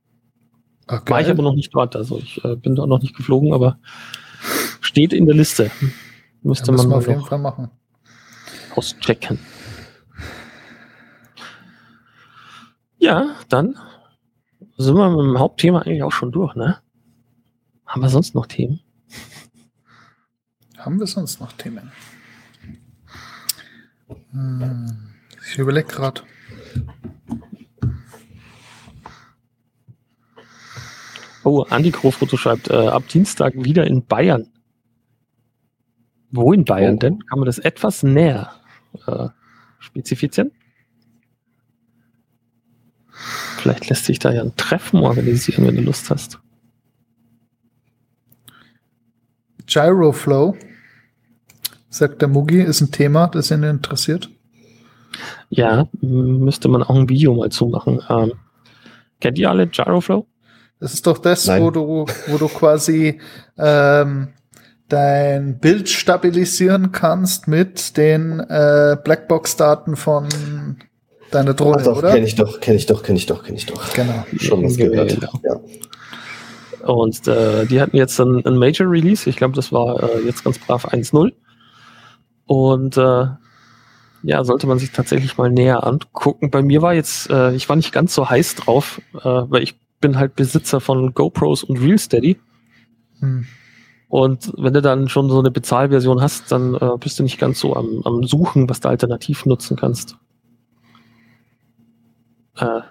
[0.87, 1.11] Okay.
[1.11, 1.95] War ich aber noch nicht dort.
[1.95, 3.79] Also ich äh, bin da noch nicht geflogen, aber
[4.79, 5.71] steht in der Liste.
[6.43, 7.69] Müsste Ja, man auf jeden Fall machen.
[8.75, 9.39] auschecken.
[12.97, 13.75] Ja, dann
[14.77, 16.77] sind wir mit dem Hauptthema eigentlich auch schon durch, ne?
[17.85, 18.81] Haben wir sonst noch Themen?
[20.79, 21.91] Haben wir sonst noch Themen?
[24.31, 25.09] Hm,
[25.51, 26.21] ich überlege gerade.
[31.43, 34.47] Oh, Andi Krofroto schreibt, äh, ab Dienstag wieder in Bayern.
[36.31, 36.99] Wo in Bayern Oh.
[36.99, 37.25] denn?
[37.25, 38.51] Kann man das etwas näher
[39.07, 39.29] äh,
[39.79, 40.51] spezifizieren?
[43.57, 46.39] Vielleicht lässt sich da ja ein Treffen organisieren, wenn du Lust hast.
[49.65, 50.55] Gyroflow,
[51.89, 54.29] sagt der Mugi, ist ein Thema, das ihn interessiert.
[55.49, 58.01] Ja, müsste man auch ein Video mal zumachen.
[58.09, 58.33] Ähm,
[59.19, 60.27] kennt ihr alle Gyroflow?
[60.79, 61.63] Das ist doch das, Nein.
[61.63, 63.19] wo du, wo du quasi
[63.57, 64.29] ähm,
[64.87, 70.27] dein Bild stabilisieren kannst mit den äh, Blackbox-Daten von
[71.31, 72.11] deiner Ach Drohne, doch, oder?
[72.11, 73.93] kenne ich doch, kenne ich doch, kenne ich doch, kenne ich doch.
[73.93, 74.25] Genau.
[74.37, 75.15] Schon was gehört.
[75.15, 75.31] Genau.
[75.43, 76.87] Ja.
[76.87, 79.29] Und äh, die hatten jetzt ein, ein Major Release.
[79.29, 81.33] Ich glaube, das war äh, jetzt ganz brav 1.0.
[82.49, 83.27] Und äh,
[84.23, 86.49] ja, sollte man sich tatsächlich mal näher angucken.
[86.49, 89.79] Bei mir war jetzt, äh, ich war nicht ganz so heiß drauf, äh, weil ich
[90.01, 92.39] bin halt Besitzer von GoPros und RealSteady.
[93.19, 93.45] Hm.
[94.07, 97.59] Und wenn du dann schon so eine Bezahlversion hast, dann äh, bist du nicht ganz
[97.59, 100.17] so am, am Suchen, was du alternativ nutzen kannst.
[102.57, 102.81] Äh,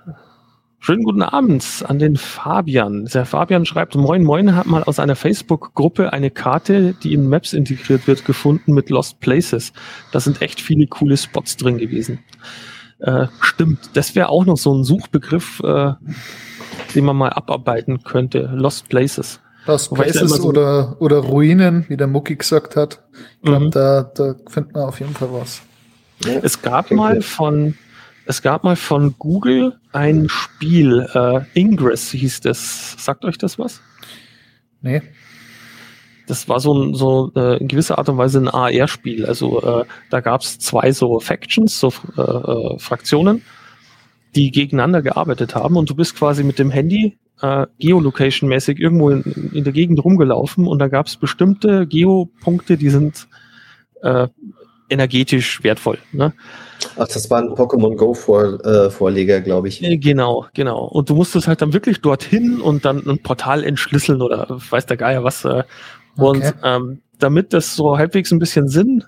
[0.89, 3.05] schönen guten Abend an den Fabian.
[3.13, 7.53] Der Fabian schreibt, Moin Moin hat mal aus einer Facebook-Gruppe eine Karte, die in Maps
[7.53, 9.75] integriert wird, gefunden mit Lost Places.
[10.13, 12.21] Da sind echt viele coole Spots drin gewesen.
[13.01, 15.93] Äh, stimmt, das wäre auch noch so ein Suchbegriff, äh,
[16.95, 18.51] den man mal abarbeiten könnte.
[18.55, 19.41] Lost Places.
[19.67, 23.03] Lost Places so- oder, oder Ruinen, wie der Mucki gesagt hat.
[23.37, 23.71] Ich glaube, Mhm.
[23.73, 25.61] da, da findet man auf jeden Fall was.
[26.43, 27.75] Es gab mal von
[28.29, 32.95] es gab mal von Google ein Spiel, äh, Ingress hieß das.
[32.99, 33.81] Sagt euch das was?
[34.83, 35.01] Nee.
[36.27, 39.25] Das war so, ein, so äh, in gewisser Art und Weise ein AR-Spiel.
[39.25, 43.43] Also äh, da gab es zwei so Factions, so äh, äh, Fraktionen,
[44.37, 49.23] die gegeneinander gearbeitet haben und du bist quasi mit dem Handy äh, Geolocation-mäßig irgendwo in,
[49.55, 53.27] in der Gegend rumgelaufen und da gab es bestimmte Geopunkte, die sind
[54.03, 54.29] äh,
[54.91, 55.99] energetisch wertvoll.
[56.13, 56.33] Ne?
[56.97, 59.83] Ach, das war ein Pokémon Go Vor, äh, Vorleger, glaube ich.
[59.83, 60.85] Äh, Genau, genau.
[60.85, 64.97] Und du musstest halt dann wirklich dorthin und dann ein Portal entschlüsseln oder weiß der
[64.97, 65.45] Geier was.
[65.45, 65.65] Äh,
[66.17, 66.53] und Okay.
[66.65, 69.05] ähm, damit das so halbwegs ein bisschen Sinn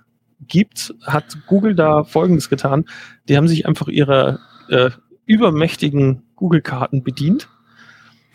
[0.47, 2.85] gibt, hat Google da Folgendes getan.
[3.29, 4.91] Die haben sich einfach ihrer äh,
[5.27, 7.49] übermächtigen Google-Karten bedient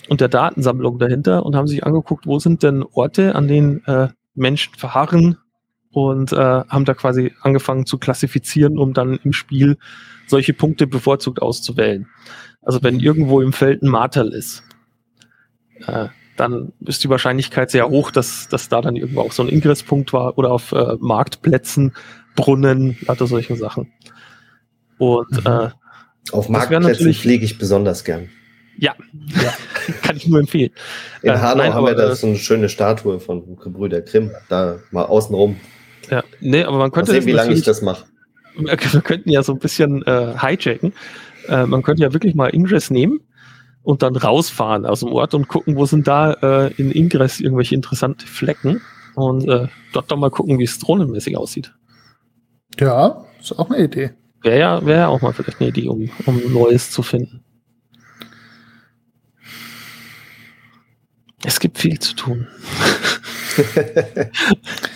[0.08, 4.10] und der Datensammlung dahinter und haben sich angeguckt, wo sind denn Orte, an denen äh,
[4.34, 5.38] Menschen verharren
[5.96, 9.78] und äh, haben da quasi angefangen zu klassifizieren, um dann im Spiel
[10.28, 12.06] solche Punkte bevorzugt auszuwählen.
[12.62, 14.62] Also wenn irgendwo im Feld ein Martel ist,
[15.88, 19.48] äh, dann ist die Wahrscheinlichkeit sehr hoch, dass, dass da dann irgendwo auch so ein
[19.48, 21.94] Ingresspunkt war oder auf äh, Marktplätzen,
[22.36, 23.94] Brunnen, lauter solche Sachen.
[24.98, 25.50] Und Mhm.
[25.50, 25.70] äh,
[26.34, 28.28] Auf Marktplätzen fliege ich besonders gern.
[28.78, 28.94] ja,
[30.04, 30.72] kann ich nur empfehlen.
[31.22, 34.32] In Äh, Hanau nein, haben wir da so eine schöne Statue von Gebrüder Grimm.
[34.50, 35.56] Da mal außenrum.
[36.10, 38.06] Ja, nee, aber man Mal könnte sehen, wie lange ich das mache.
[38.56, 40.94] wir könnten ja so ein bisschen äh, hijacken.
[41.48, 43.22] Äh, man könnte ja wirklich mal Ingress nehmen
[43.84, 47.76] und dann rausfahren aus dem Ort und gucken, wo sind da äh, in Ingress irgendwelche
[47.76, 48.82] interessante Flecken
[49.16, 51.74] und äh, dort dann mal gucken, wie es drohnenmäßig aussieht.
[52.80, 54.12] Ja, ist auch eine Idee.
[54.42, 57.44] Wäre ja, wär ja auch mal vielleicht eine Idee, um, um Neues zu finden.
[61.44, 62.48] Es gibt viel zu tun.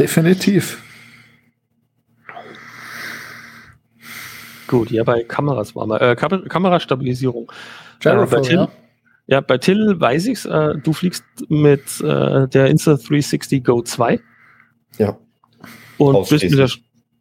[0.00, 0.82] Definitiv.
[4.66, 6.00] Gut, ja, bei Kameras waren wir.
[6.00, 7.52] Äh, Kam Kamerastabilisierung.
[8.00, 8.68] Gyroflow, bei Till- ja.
[9.26, 10.46] Ja, bei Till weiß ich's.
[10.46, 14.20] Äh, du fliegst mit äh, der Insta360 Go 2
[14.98, 15.18] Ja.
[15.98, 16.70] und bist mit, der,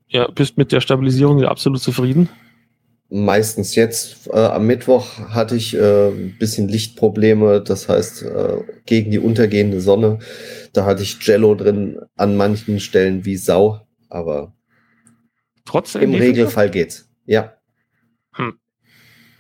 [0.08, 2.30] ja, bist mit der Stabilisierung ja absolut zufrieden.
[3.12, 4.28] Meistens jetzt.
[4.28, 7.62] Äh, am Mittwoch hatte ich äh, ein bisschen Lichtprobleme.
[7.62, 10.20] Das heißt, äh, gegen die untergehende Sonne.
[10.74, 13.82] Da hatte ich Jello drin an manchen Stellen wie Sau.
[14.10, 14.54] Aber
[15.66, 16.02] Trotzdem.
[16.04, 17.10] im Regelfall geht's.
[17.26, 17.54] Ja.
[18.34, 18.60] Hm.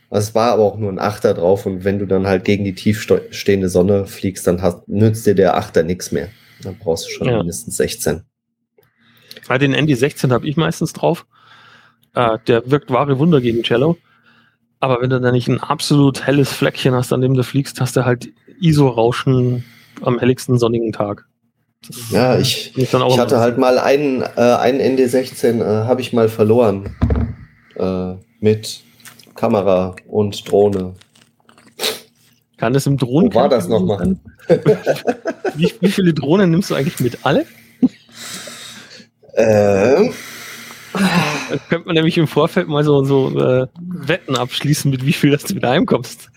[0.09, 2.73] Es war aber auch nur ein Achter drauf und wenn du dann halt gegen die
[2.73, 6.29] tiefstehende Sonne fliegst, dann hast, nützt dir der Achter nichts mehr.
[6.63, 7.37] Dann brauchst du schon Ja.
[7.37, 8.15] mindestens 16.
[8.15, 9.49] noch.
[9.49, 11.27] Ja, den ND16 habe ich meistens drauf.
[12.15, 13.97] Äh, der wirkt wahre Wunder gegen Cello.
[14.79, 17.97] Aber wenn du da nicht ein absolut helles Fleckchen hast, an dem du fliegst, hast
[17.97, 18.29] du halt
[18.61, 19.65] ISO-Rauschen
[20.01, 21.25] am helligsten sonnigen Tag.
[21.85, 26.13] Das Ja, ich, auch ich hatte halt mal einen, äh, einen ND16, äh, habe ich
[26.13, 26.95] mal verloren.
[27.75, 28.81] Äh, mit
[29.35, 30.95] Kamera und Drohne.
[32.57, 33.33] Kann das im Drohnen?
[33.33, 34.17] Wo war das nochmal?
[35.55, 37.19] wie, wie viele Drohnen nimmst du eigentlich mit?
[37.23, 37.45] Alle?
[39.33, 40.09] Äh,
[41.49, 45.31] Da könnte man nämlich im Vorfeld mal so, so äh, Wetten abschließen, mit wie viel
[45.31, 46.29] dass du wieder heimkommst.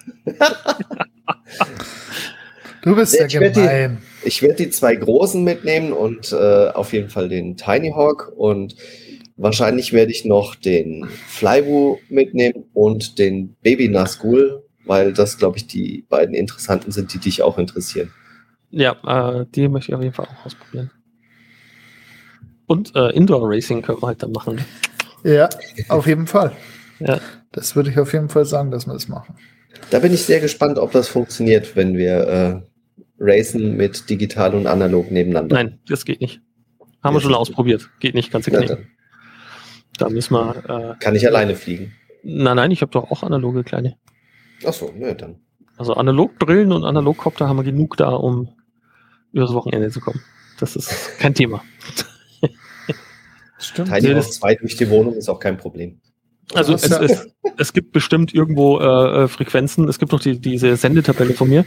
[2.83, 3.99] Du bist ja Ich werd die- gemein.
[4.25, 8.75] ich werde die zwei großen mitnehmen und äh, auf jeden Fall den Tiny Hawk und
[9.37, 15.67] wahrscheinlich werde ich noch den Flywu mitnehmen und den Baby Nazgul, weil das, glaube ich,
[15.69, 18.11] die beiden interessanten sind, die dich auch interessieren.
[18.71, 18.97] Ja,
[19.41, 20.91] äh, die möchte ich auf jeden Fall auch ausprobieren.
[22.67, 24.61] Und äh, Indoor Racing können wir halt dann machen.
[25.25, 25.49] Ja,
[25.89, 26.53] auf jeden Fall.
[26.99, 27.21] Ja.
[27.53, 29.37] Das würde ich auf jeden Fall sagen, dass wir das machen.
[29.91, 32.61] Da bin ich sehr gespannt, ob das funktioniert, wenn wir äh,
[33.19, 35.55] racen mit digital und analog nebeneinander.
[35.57, 36.41] Nein, das geht nicht.
[37.03, 37.39] Haben wir Jetzt schon nicht.
[37.41, 37.91] ausprobiert.
[38.01, 38.87] Geht nicht, kannst du dann
[39.99, 40.95] Da müssen wir.
[40.97, 41.93] Äh, kann ich alleine fliegen.
[42.23, 43.97] nein, nein, ich habe doch auch analoge kleine.
[44.65, 45.41] Achso, ne, dann.
[45.77, 48.49] Also Analogbrillen und Analogkopter haben wir genug da, um
[49.33, 50.21] übers Wochenende zu kommen.
[50.61, 51.63] Das ist kein Thema.
[53.63, 53.91] Stimmt.
[53.91, 56.01] Hawk das- 2 durch die Wohnung ist auch kein Problem.
[56.55, 59.89] Also Das es, es, es gibt bestimmt irgendwo äh, äh, Frequenzen.
[59.89, 61.65] Es gibt noch die, diese Sendetabelle von mir.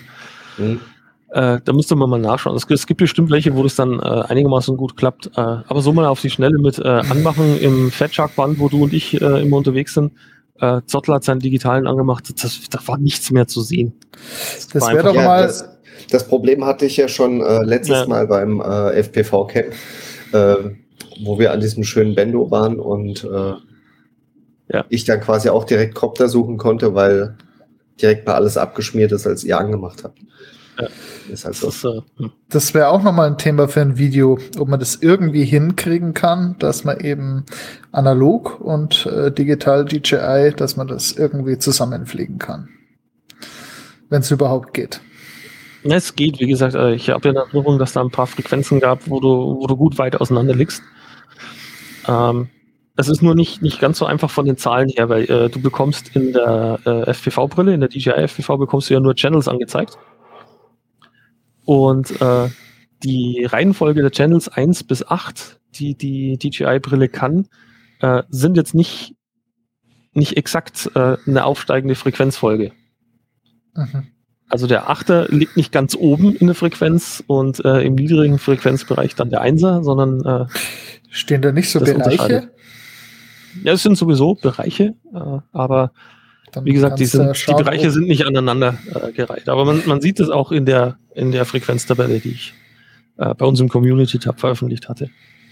[0.57, 0.79] Hm?
[1.31, 2.55] Äh, da müsste man mal nachschauen.
[2.55, 5.27] Es, es gibt bestimmt welche, wo das dann äh, einigermaßen gut klappt.
[5.35, 8.93] Äh, aber so mal auf die Schnelle mit äh, Anmachen im Fatshark-Band, wo du und
[8.93, 10.13] ich äh, immer unterwegs sind.
[10.59, 12.31] Äh, Zottler hat seinen digitalen angemacht.
[12.43, 13.93] Das, da war nichts mehr zu sehen.
[14.71, 15.43] Das war wäre doch Ja, mal.
[15.43, 15.67] das,
[16.11, 18.07] das Problem hatte ich ja schon äh, letztes Ja.
[18.07, 19.73] Mal beim äh, FPV-Camp,
[20.33, 20.55] äh,
[21.23, 23.53] wo wir an diesem schönen Bendo waren und äh,
[24.73, 24.85] Ja.
[24.89, 27.35] ich dann quasi auch direkt Copter suchen konnte, weil
[28.01, 30.19] direkt mal alles abgeschmiert ist, als ihr angemacht habt.
[30.79, 30.87] Ja.
[31.31, 31.89] Ist halt Das so.
[31.89, 32.31] äh, hm.
[32.49, 36.57] Das wäre auch nochmal ein Thema für ein Video, ob man das irgendwie hinkriegen kann,
[36.59, 37.45] dass man eben
[37.93, 42.67] analog und äh, digital DJI, dass man das irgendwie zusammenfliegen kann.
[44.09, 44.99] Wenn es überhaupt geht.
[45.83, 48.79] Es geht, wie gesagt, äh, ich habe ja in Erinnerung, dass da ein paar Frequenzen
[48.79, 49.27] gab, wo du,
[49.61, 50.81] wo du gut weit auseinander liegst.
[52.07, 52.49] Ähm,
[52.97, 55.61] es ist nur nicht, nicht ganz so einfach von den Zahlen her, weil äh, du
[55.61, 59.97] bekommst in der äh, FPV-Brille, in der DJI FPV bekommst du ja nur Channels angezeigt.
[61.65, 62.49] Und äh,
[63.03, 67.47] die Reihenfolge der Channels 1 bis 8, die die DJI-Brille kann,
[67.99, 69.15] äh, sind jetzt nicht,
[70.13, 72.71] nicht exakt äh, eine aufsteigende Frequenzfolge.
[73.73, 74.07] Mhm.
[74.47, 79.15] Also der Achter liegt nicht ganz oben in der Frequenz und äh, im niedrigen Frequenzbereich
[79.15, 80.45] dann der Einser, sondern äh,
[81.15, 82.51] Stehen da nicht so Das Bereiche?
[83.63, 85.93] ja, es sind sowieso Bereiche, äh, aber
[86.51, 89.47] Dann wie gesagt, die, sind, schauen, die Bereiche sind nicht aneinander äh, gereiht.
[89.47, 92.53] Aber man, man sieht es auch in der, in der Frequenztabelle, die ich
[93.17, 95.09] äh, bei uns im Community-Tab veröffentlicht hatte,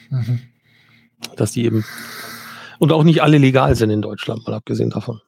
[0.10, 0.40] Mhm.
[1.38, 1.86] dass die eben
[2.80, 5.22] und auch nicht alle legal sind in Deutschland, mal abgesehen davon.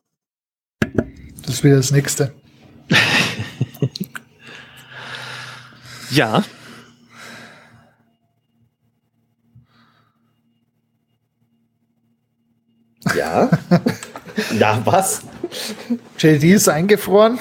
[1.45, 2.33] Das ist wieder das nächste.
[6.11, 6.43] Ja,
[13.36, 13.49] Ja.
[14.59, 15.23] ja, was?
[16.17, 17.38] JD ist eingefroren.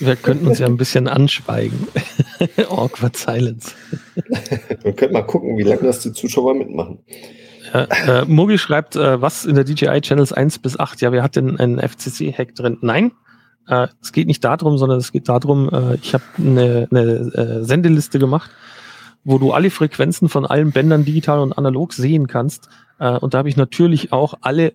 [0.00, 1.88] wir- könnten uns ja ein bisschen anschweigen.
[2.68, 3.72] Awkward Silence.
[4.82, 6.98] Wir können mal gucken, wie lange das die Zuschauer mitmachen.
[7.72, 11.00] Ja, äh, Mugi schreibt, äh, was in der DJI Channels 1 bis 8?
[11.02, 12.78] Ja, wir hatten einen FCC-Hack drin.
[12.80, 13.12] Nein,
[13.68, 17.64] äh, es geht nicht darum, sondern es geht darum, äh, ich habe eine, eine äh,
[17.64, 18.50] Sendeliste gemacht,
[19.24, 22.68] wo du alle Frequenzen von allen Bändern digital und analog sehen kannst.
[22.98, 24.72] Äh, und da habe ich natürlich auch alle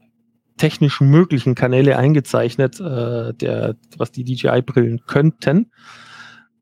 [0.57, 5.71] technisch möglichen Kanäle eingezeichnet, äh, der, was die DJI-Brillen könnten.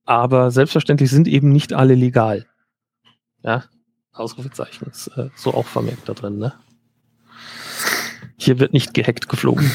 [0.05, 2.45] Aber selbstverständlich sind eben nicht alle legal.
[3.43, 3.63] Ja,
[4.13, 6.53] Ausrufezeichen ist äh, so auch vermerkt da drin, ne?
[8.37, 9.71] Hier wird nicht gehackt geflogen.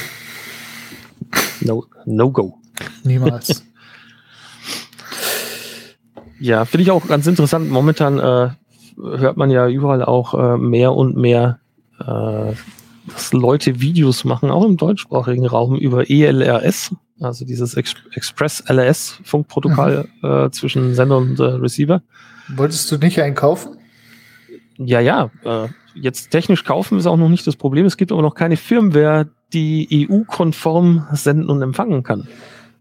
[1.61, 2.59] No, no go.
[3.05, 3.65] Niemals.
[6.41, 7.69] Ja, finde ich auch ganz interessant.
[7.69, 8.51] Momentan äh,
[8.97, 11.59] hört man ja überall auch äh, mehr und mehr,
[11.99, 12.53] äh,
[13.19, 19.19] dass Leute Videos machen, auch im deutschsprachigen Raum über ELRS, also dieses Ex Express LRS
[19.25, 22.01] Funkprotokoll äh, zwischen Sender und äh, Receiver.
[22.55, 23.77] Wolltest du nicht einkaufen?
[24.77, 25.31] Ja, ja.
[25.45, 27.87] Äh, jetzt technisch kaufen ist auch noch nicht das Problem.
[27.87, 32.29] Es gibt aber noch keine Firmware, die EU-konform senden und empfangen kann.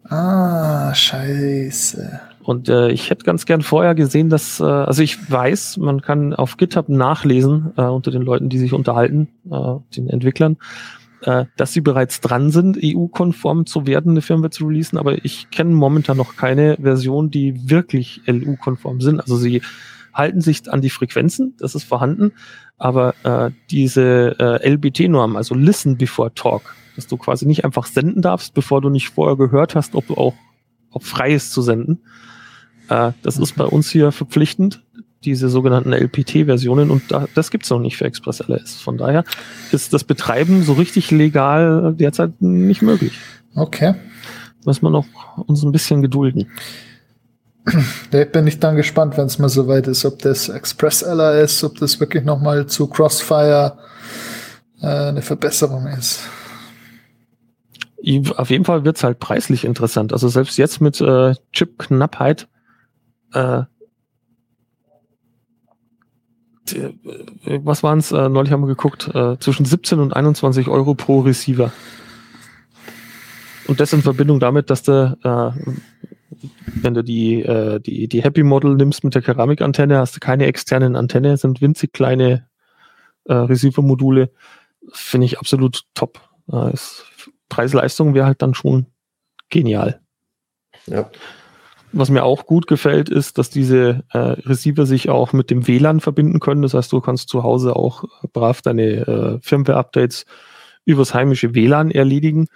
[0.07, 2.21] Ah, scheiße.
[2.47, 6.33] Und äh, ich hätte ganz gern vorher gesehen, dass, äh, also ich weiß, man kann
[6.33, 10.55] auf GitHub nachlesen äh, unter den Leuten, die sich unterhalten, äh, den Entwicklern,
[11.23, 15.49] äh, dass sie bereits dran sind, EU-konform zu werden, eine Firmware zu releasen, aber ich
[15.49, 19.19] kenne momentan noch keine Version, die wirklich LU-konform sind.
[19.19, 19.61] Also sie
[20.13, 22.31] halten sich an die Frequenzen, das ist vorhanden,
[22.77, 28.21] aber äh, diese äh, LBT-Norm, also Listen Before Talk, dass du quasi nicht einfach senden
[28.21, 30.33] darfst, bevor du nicht vorher gehört hast, ob du auch
[30.91, 31.99] ob frei ist zu senden.
[32.89, 34.83] Äh, das ist bei uns hier verpflichtend,
[35.23, 38.75] diese sogenannten LPT-Versionen und da, das gibt's noch nicht für Express LS.
[38.75, 39.23] Von daher
[39.71, 43.13] ist das Betreiben so richtig legal derzeit nicht möglich.
[43.55, 43.95] Okay.
[44.65, 45.05] Müssen wir noch
[45.47, 46.49] uns ein bisschen gedulden.
[48.11, 51.77] Da bin ich dann gespannt, wenn es mal soweit ist, ob das Express LAS, ob
[51.79, 53.77] das wirklich nochmal zu Crossfire
[54.81, 56.21] äh, eine Verbesserung ist.
[58.37, 60.13] Auf jeden Fall wird's halt preislich interessant.
[60.13, 62.47] Also selbst jetzt mit äh, Chip-Knappheit
[63.33, 63.63] äh,
[66.73, 66.93] äh,
[67.63, 68.11] was waren's?
[68.11, 71.71] Äh, neulich haben wir geguckt, äh, zwischen 17 und 21 Euro pro Receiver.
[73.67, 75.77] Und das in Verbindung damit, dass du, äh,
[76.65, 80.45] wenn du die, äh, die, die Happy Model nimmst mit der Keramikantenne, hast du keine
[80.45, 82.47] externen Antenne, sind winzig kleine
[83.25, 84.31] äh, Receiver-Module.
[84.91, 86.21] Finde ich absolut top.
[86.71, 87.05] Ist,
[87.49, 88.85] Preis-Leistung wäre halt dann schon
[89.49, 89.99] genial.
[90.85, 91.09] Ja.
[91.99, 95.99] Was mir auch gut gefällt, ist, dass diese äh, Receiver sich auch mit dem WLAN
[95.99, 96.61] verbinden können.
[96.61, 100.25] Das heißt, du kannst zu Hause auch brav deine äh, Firmware-Updates
[100.85, 102.49] übers heimische WLAN erledigen.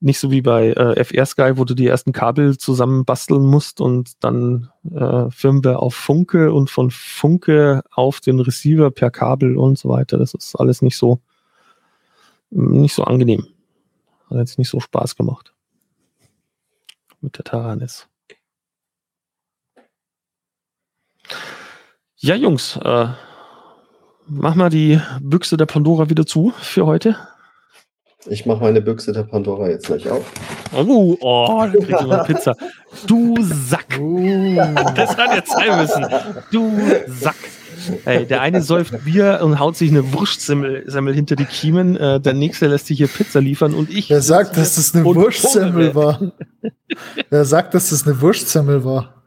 [0.00, 3.80] Nicht so wie bei äh, FR Sky, wo du die ersten Kabel zusammen basteln musst
[3.80, 9.78] und dann äh, Firmware auf Funke und von Funke auf den Receiver per Kabel und
[9.78, 10.18] so weiter.
[10.18, 11.20] Das ist alles nicht so
[12.50, 13.46] nicht so angenehm.
[14.28, 15.54] Hat jetzt nicht so Spaß gemacht
[17.20, 18.08] mit der Taranis.
[22.16, 23.06] Ja, Jungs, äh,
[24.26, 27.16] mach mal die Büchse der Pandora wieder zu für heute.
[28.26, 30.24] Ich mache meine Büchse der Pandora jetzt gleich auf.
[30.72, 32.54] Oh, oh da krieg ich mal Pizza.
[33.06, 33.98] Du Sack.
[34.94, 36.06] Das hat jetzt sein müssen.
[36.52, 36.70] Du
[37.08, 37.34] Sack.
[38.04, 41.96] Ey, der eine säuft Bier und haut sich eine Wurstsemmel Semmel hinter die Kiemen.
[41.96, 44.08] Äh, der nächste lässt sich hier Pizza liefern und ich.
[44.08, 46.20] Wer sagt, dass das eine Wurstsemmel war?
[47.28, 49.21] Wer sagt, dass das eine Wurstsemmel war?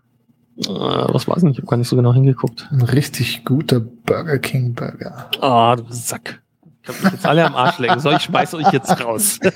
[0.57, 1.51] Äh, was war's denn?
[1.51, 2.67] Ich habe gar nicht so genau hingeguckt.
[2.71, 5.29] Ein richtig guter Burger King Burger.
[5.41, 6.41] Ah, du Sack.
[6.83, 7.99] Ich hab mich jetzt alle am Arsch lecken.
[7.99, 9.39] So, ich schmeiß euch jetzt raus.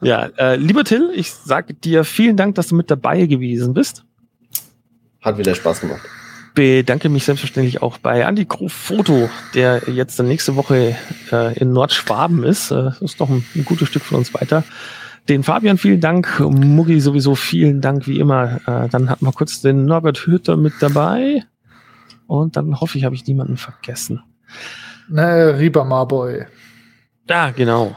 [0.00, 4.04] ja, äh, lieber Till, ich sage dir vielen Dank, dass du mit dabei gewesen bist.
[5.20, 6.02] Hat wieder Spaß gemacht.
[6.54, 10.96] Bedanke mich selbstverständlich auch bei Andy Foto, der jetzt dann nächste Woche
[11.32, 12.70] äh, in Nordschwaben ist.
[12.70, 14.62] Äh, das ist doch ein, ein gutes Stück von uns weiter.
[15.28, 18.60] Den Fabian vielen Dank, Muggi sowieso vielen Dank wie immer.
[18.66, 21.44] Äh, dann hatten wir kurz den Norbert Hütter mit dabei.
[22.26, 24.22] Und dann hoffe ich, habe ich niemanden vergessen.
[25.08, 26.46] Ne, Rieber Marboy.
[27.28, 27.96] Ja, genau.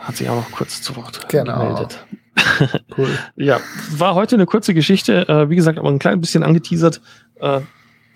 [0.00, 1.58] Hat sich auch noch kurz zu Wort Genau.
[1.58, 2.04] gemeldet.
[2.96, 3.08] Cool.
[3.36, 3.60] Ja,
[3.96, 5.28] war heute eine kurze Geschichte.
[5.28, 7.00] Äh, wie gesagt, aber ein klein bisschen angeteasert.
[7.40, 7.60] Äh,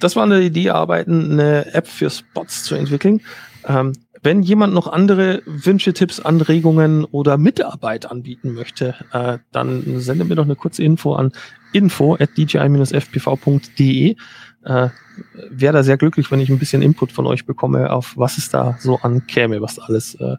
[0.00, 3.20] das war eine Idee, arbeiten, eine App für Spots zu entwickeln.
[3.66, 3.92] Ähm,
[4.26, 10.34] wenn jemand noch andere Wünsche, Tipps, Anregungen oder Mitarbeit anbieten möchte, äh, dann sende mir
[10.34, 11.30] doch eine kurze Info an
[11.72, 14.16] info at dji-fpv.de.
[14.64, 14.88] Äh,
[15.48, 18.50] Wäre da sehr glücklich, wenn ich ein bisschen Input von euch bekomme, auf was es
[18.50, 20.34] da so ankäme, was alles äh,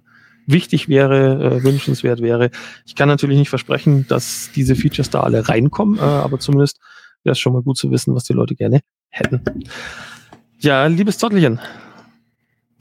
[0.45, 2.51] wichtig wäre, äh, wünschenswert wäre.
[2.85, 6.81] Ich kann natürlich nicht versprechen, dass diese Features da alle reinkommen, äh, aber zumindest
[7.23, 9.43] wäre es schon mal gut zu wissen, was die Leute gerne hätten.
[10.59, 11.61] Ja, liebes Zottelchen,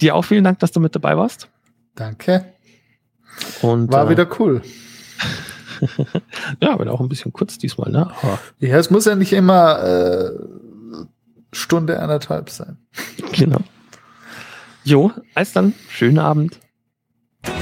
[0.00, 1.48] dir auch vielen Dank, dass du mit dabei warst.
[1.94, 2.44] Danke.
[3.62, 4.62] Und, War äh, wieder cool.
[6.62, 8.10] Ja, aber auch ein bisschen kurz diesmal, ne?
[8.22, 10.30] Aber, Ja, es muss ja nicht immer äh,
[11.52, 12.78] Stunde, anderthalb sein.
[13.32, 13.58] genau.
[14.84, 16.58] Jo, als dann, schönen Abend.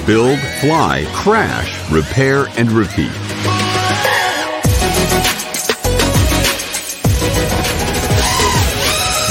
[0.06, 3.10] Build, fly, crash, repair, and repeat.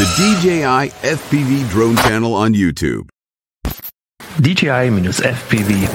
[0.03, 3.07] The DJI FPV drone channel on YouTube.
[4.37, 5.87] dji-fpv.de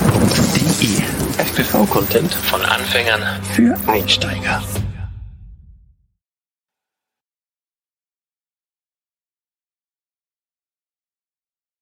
[1.45, 3.21] FPV-Content von Anfängern
[3.53, 4.63] für Einsteiger.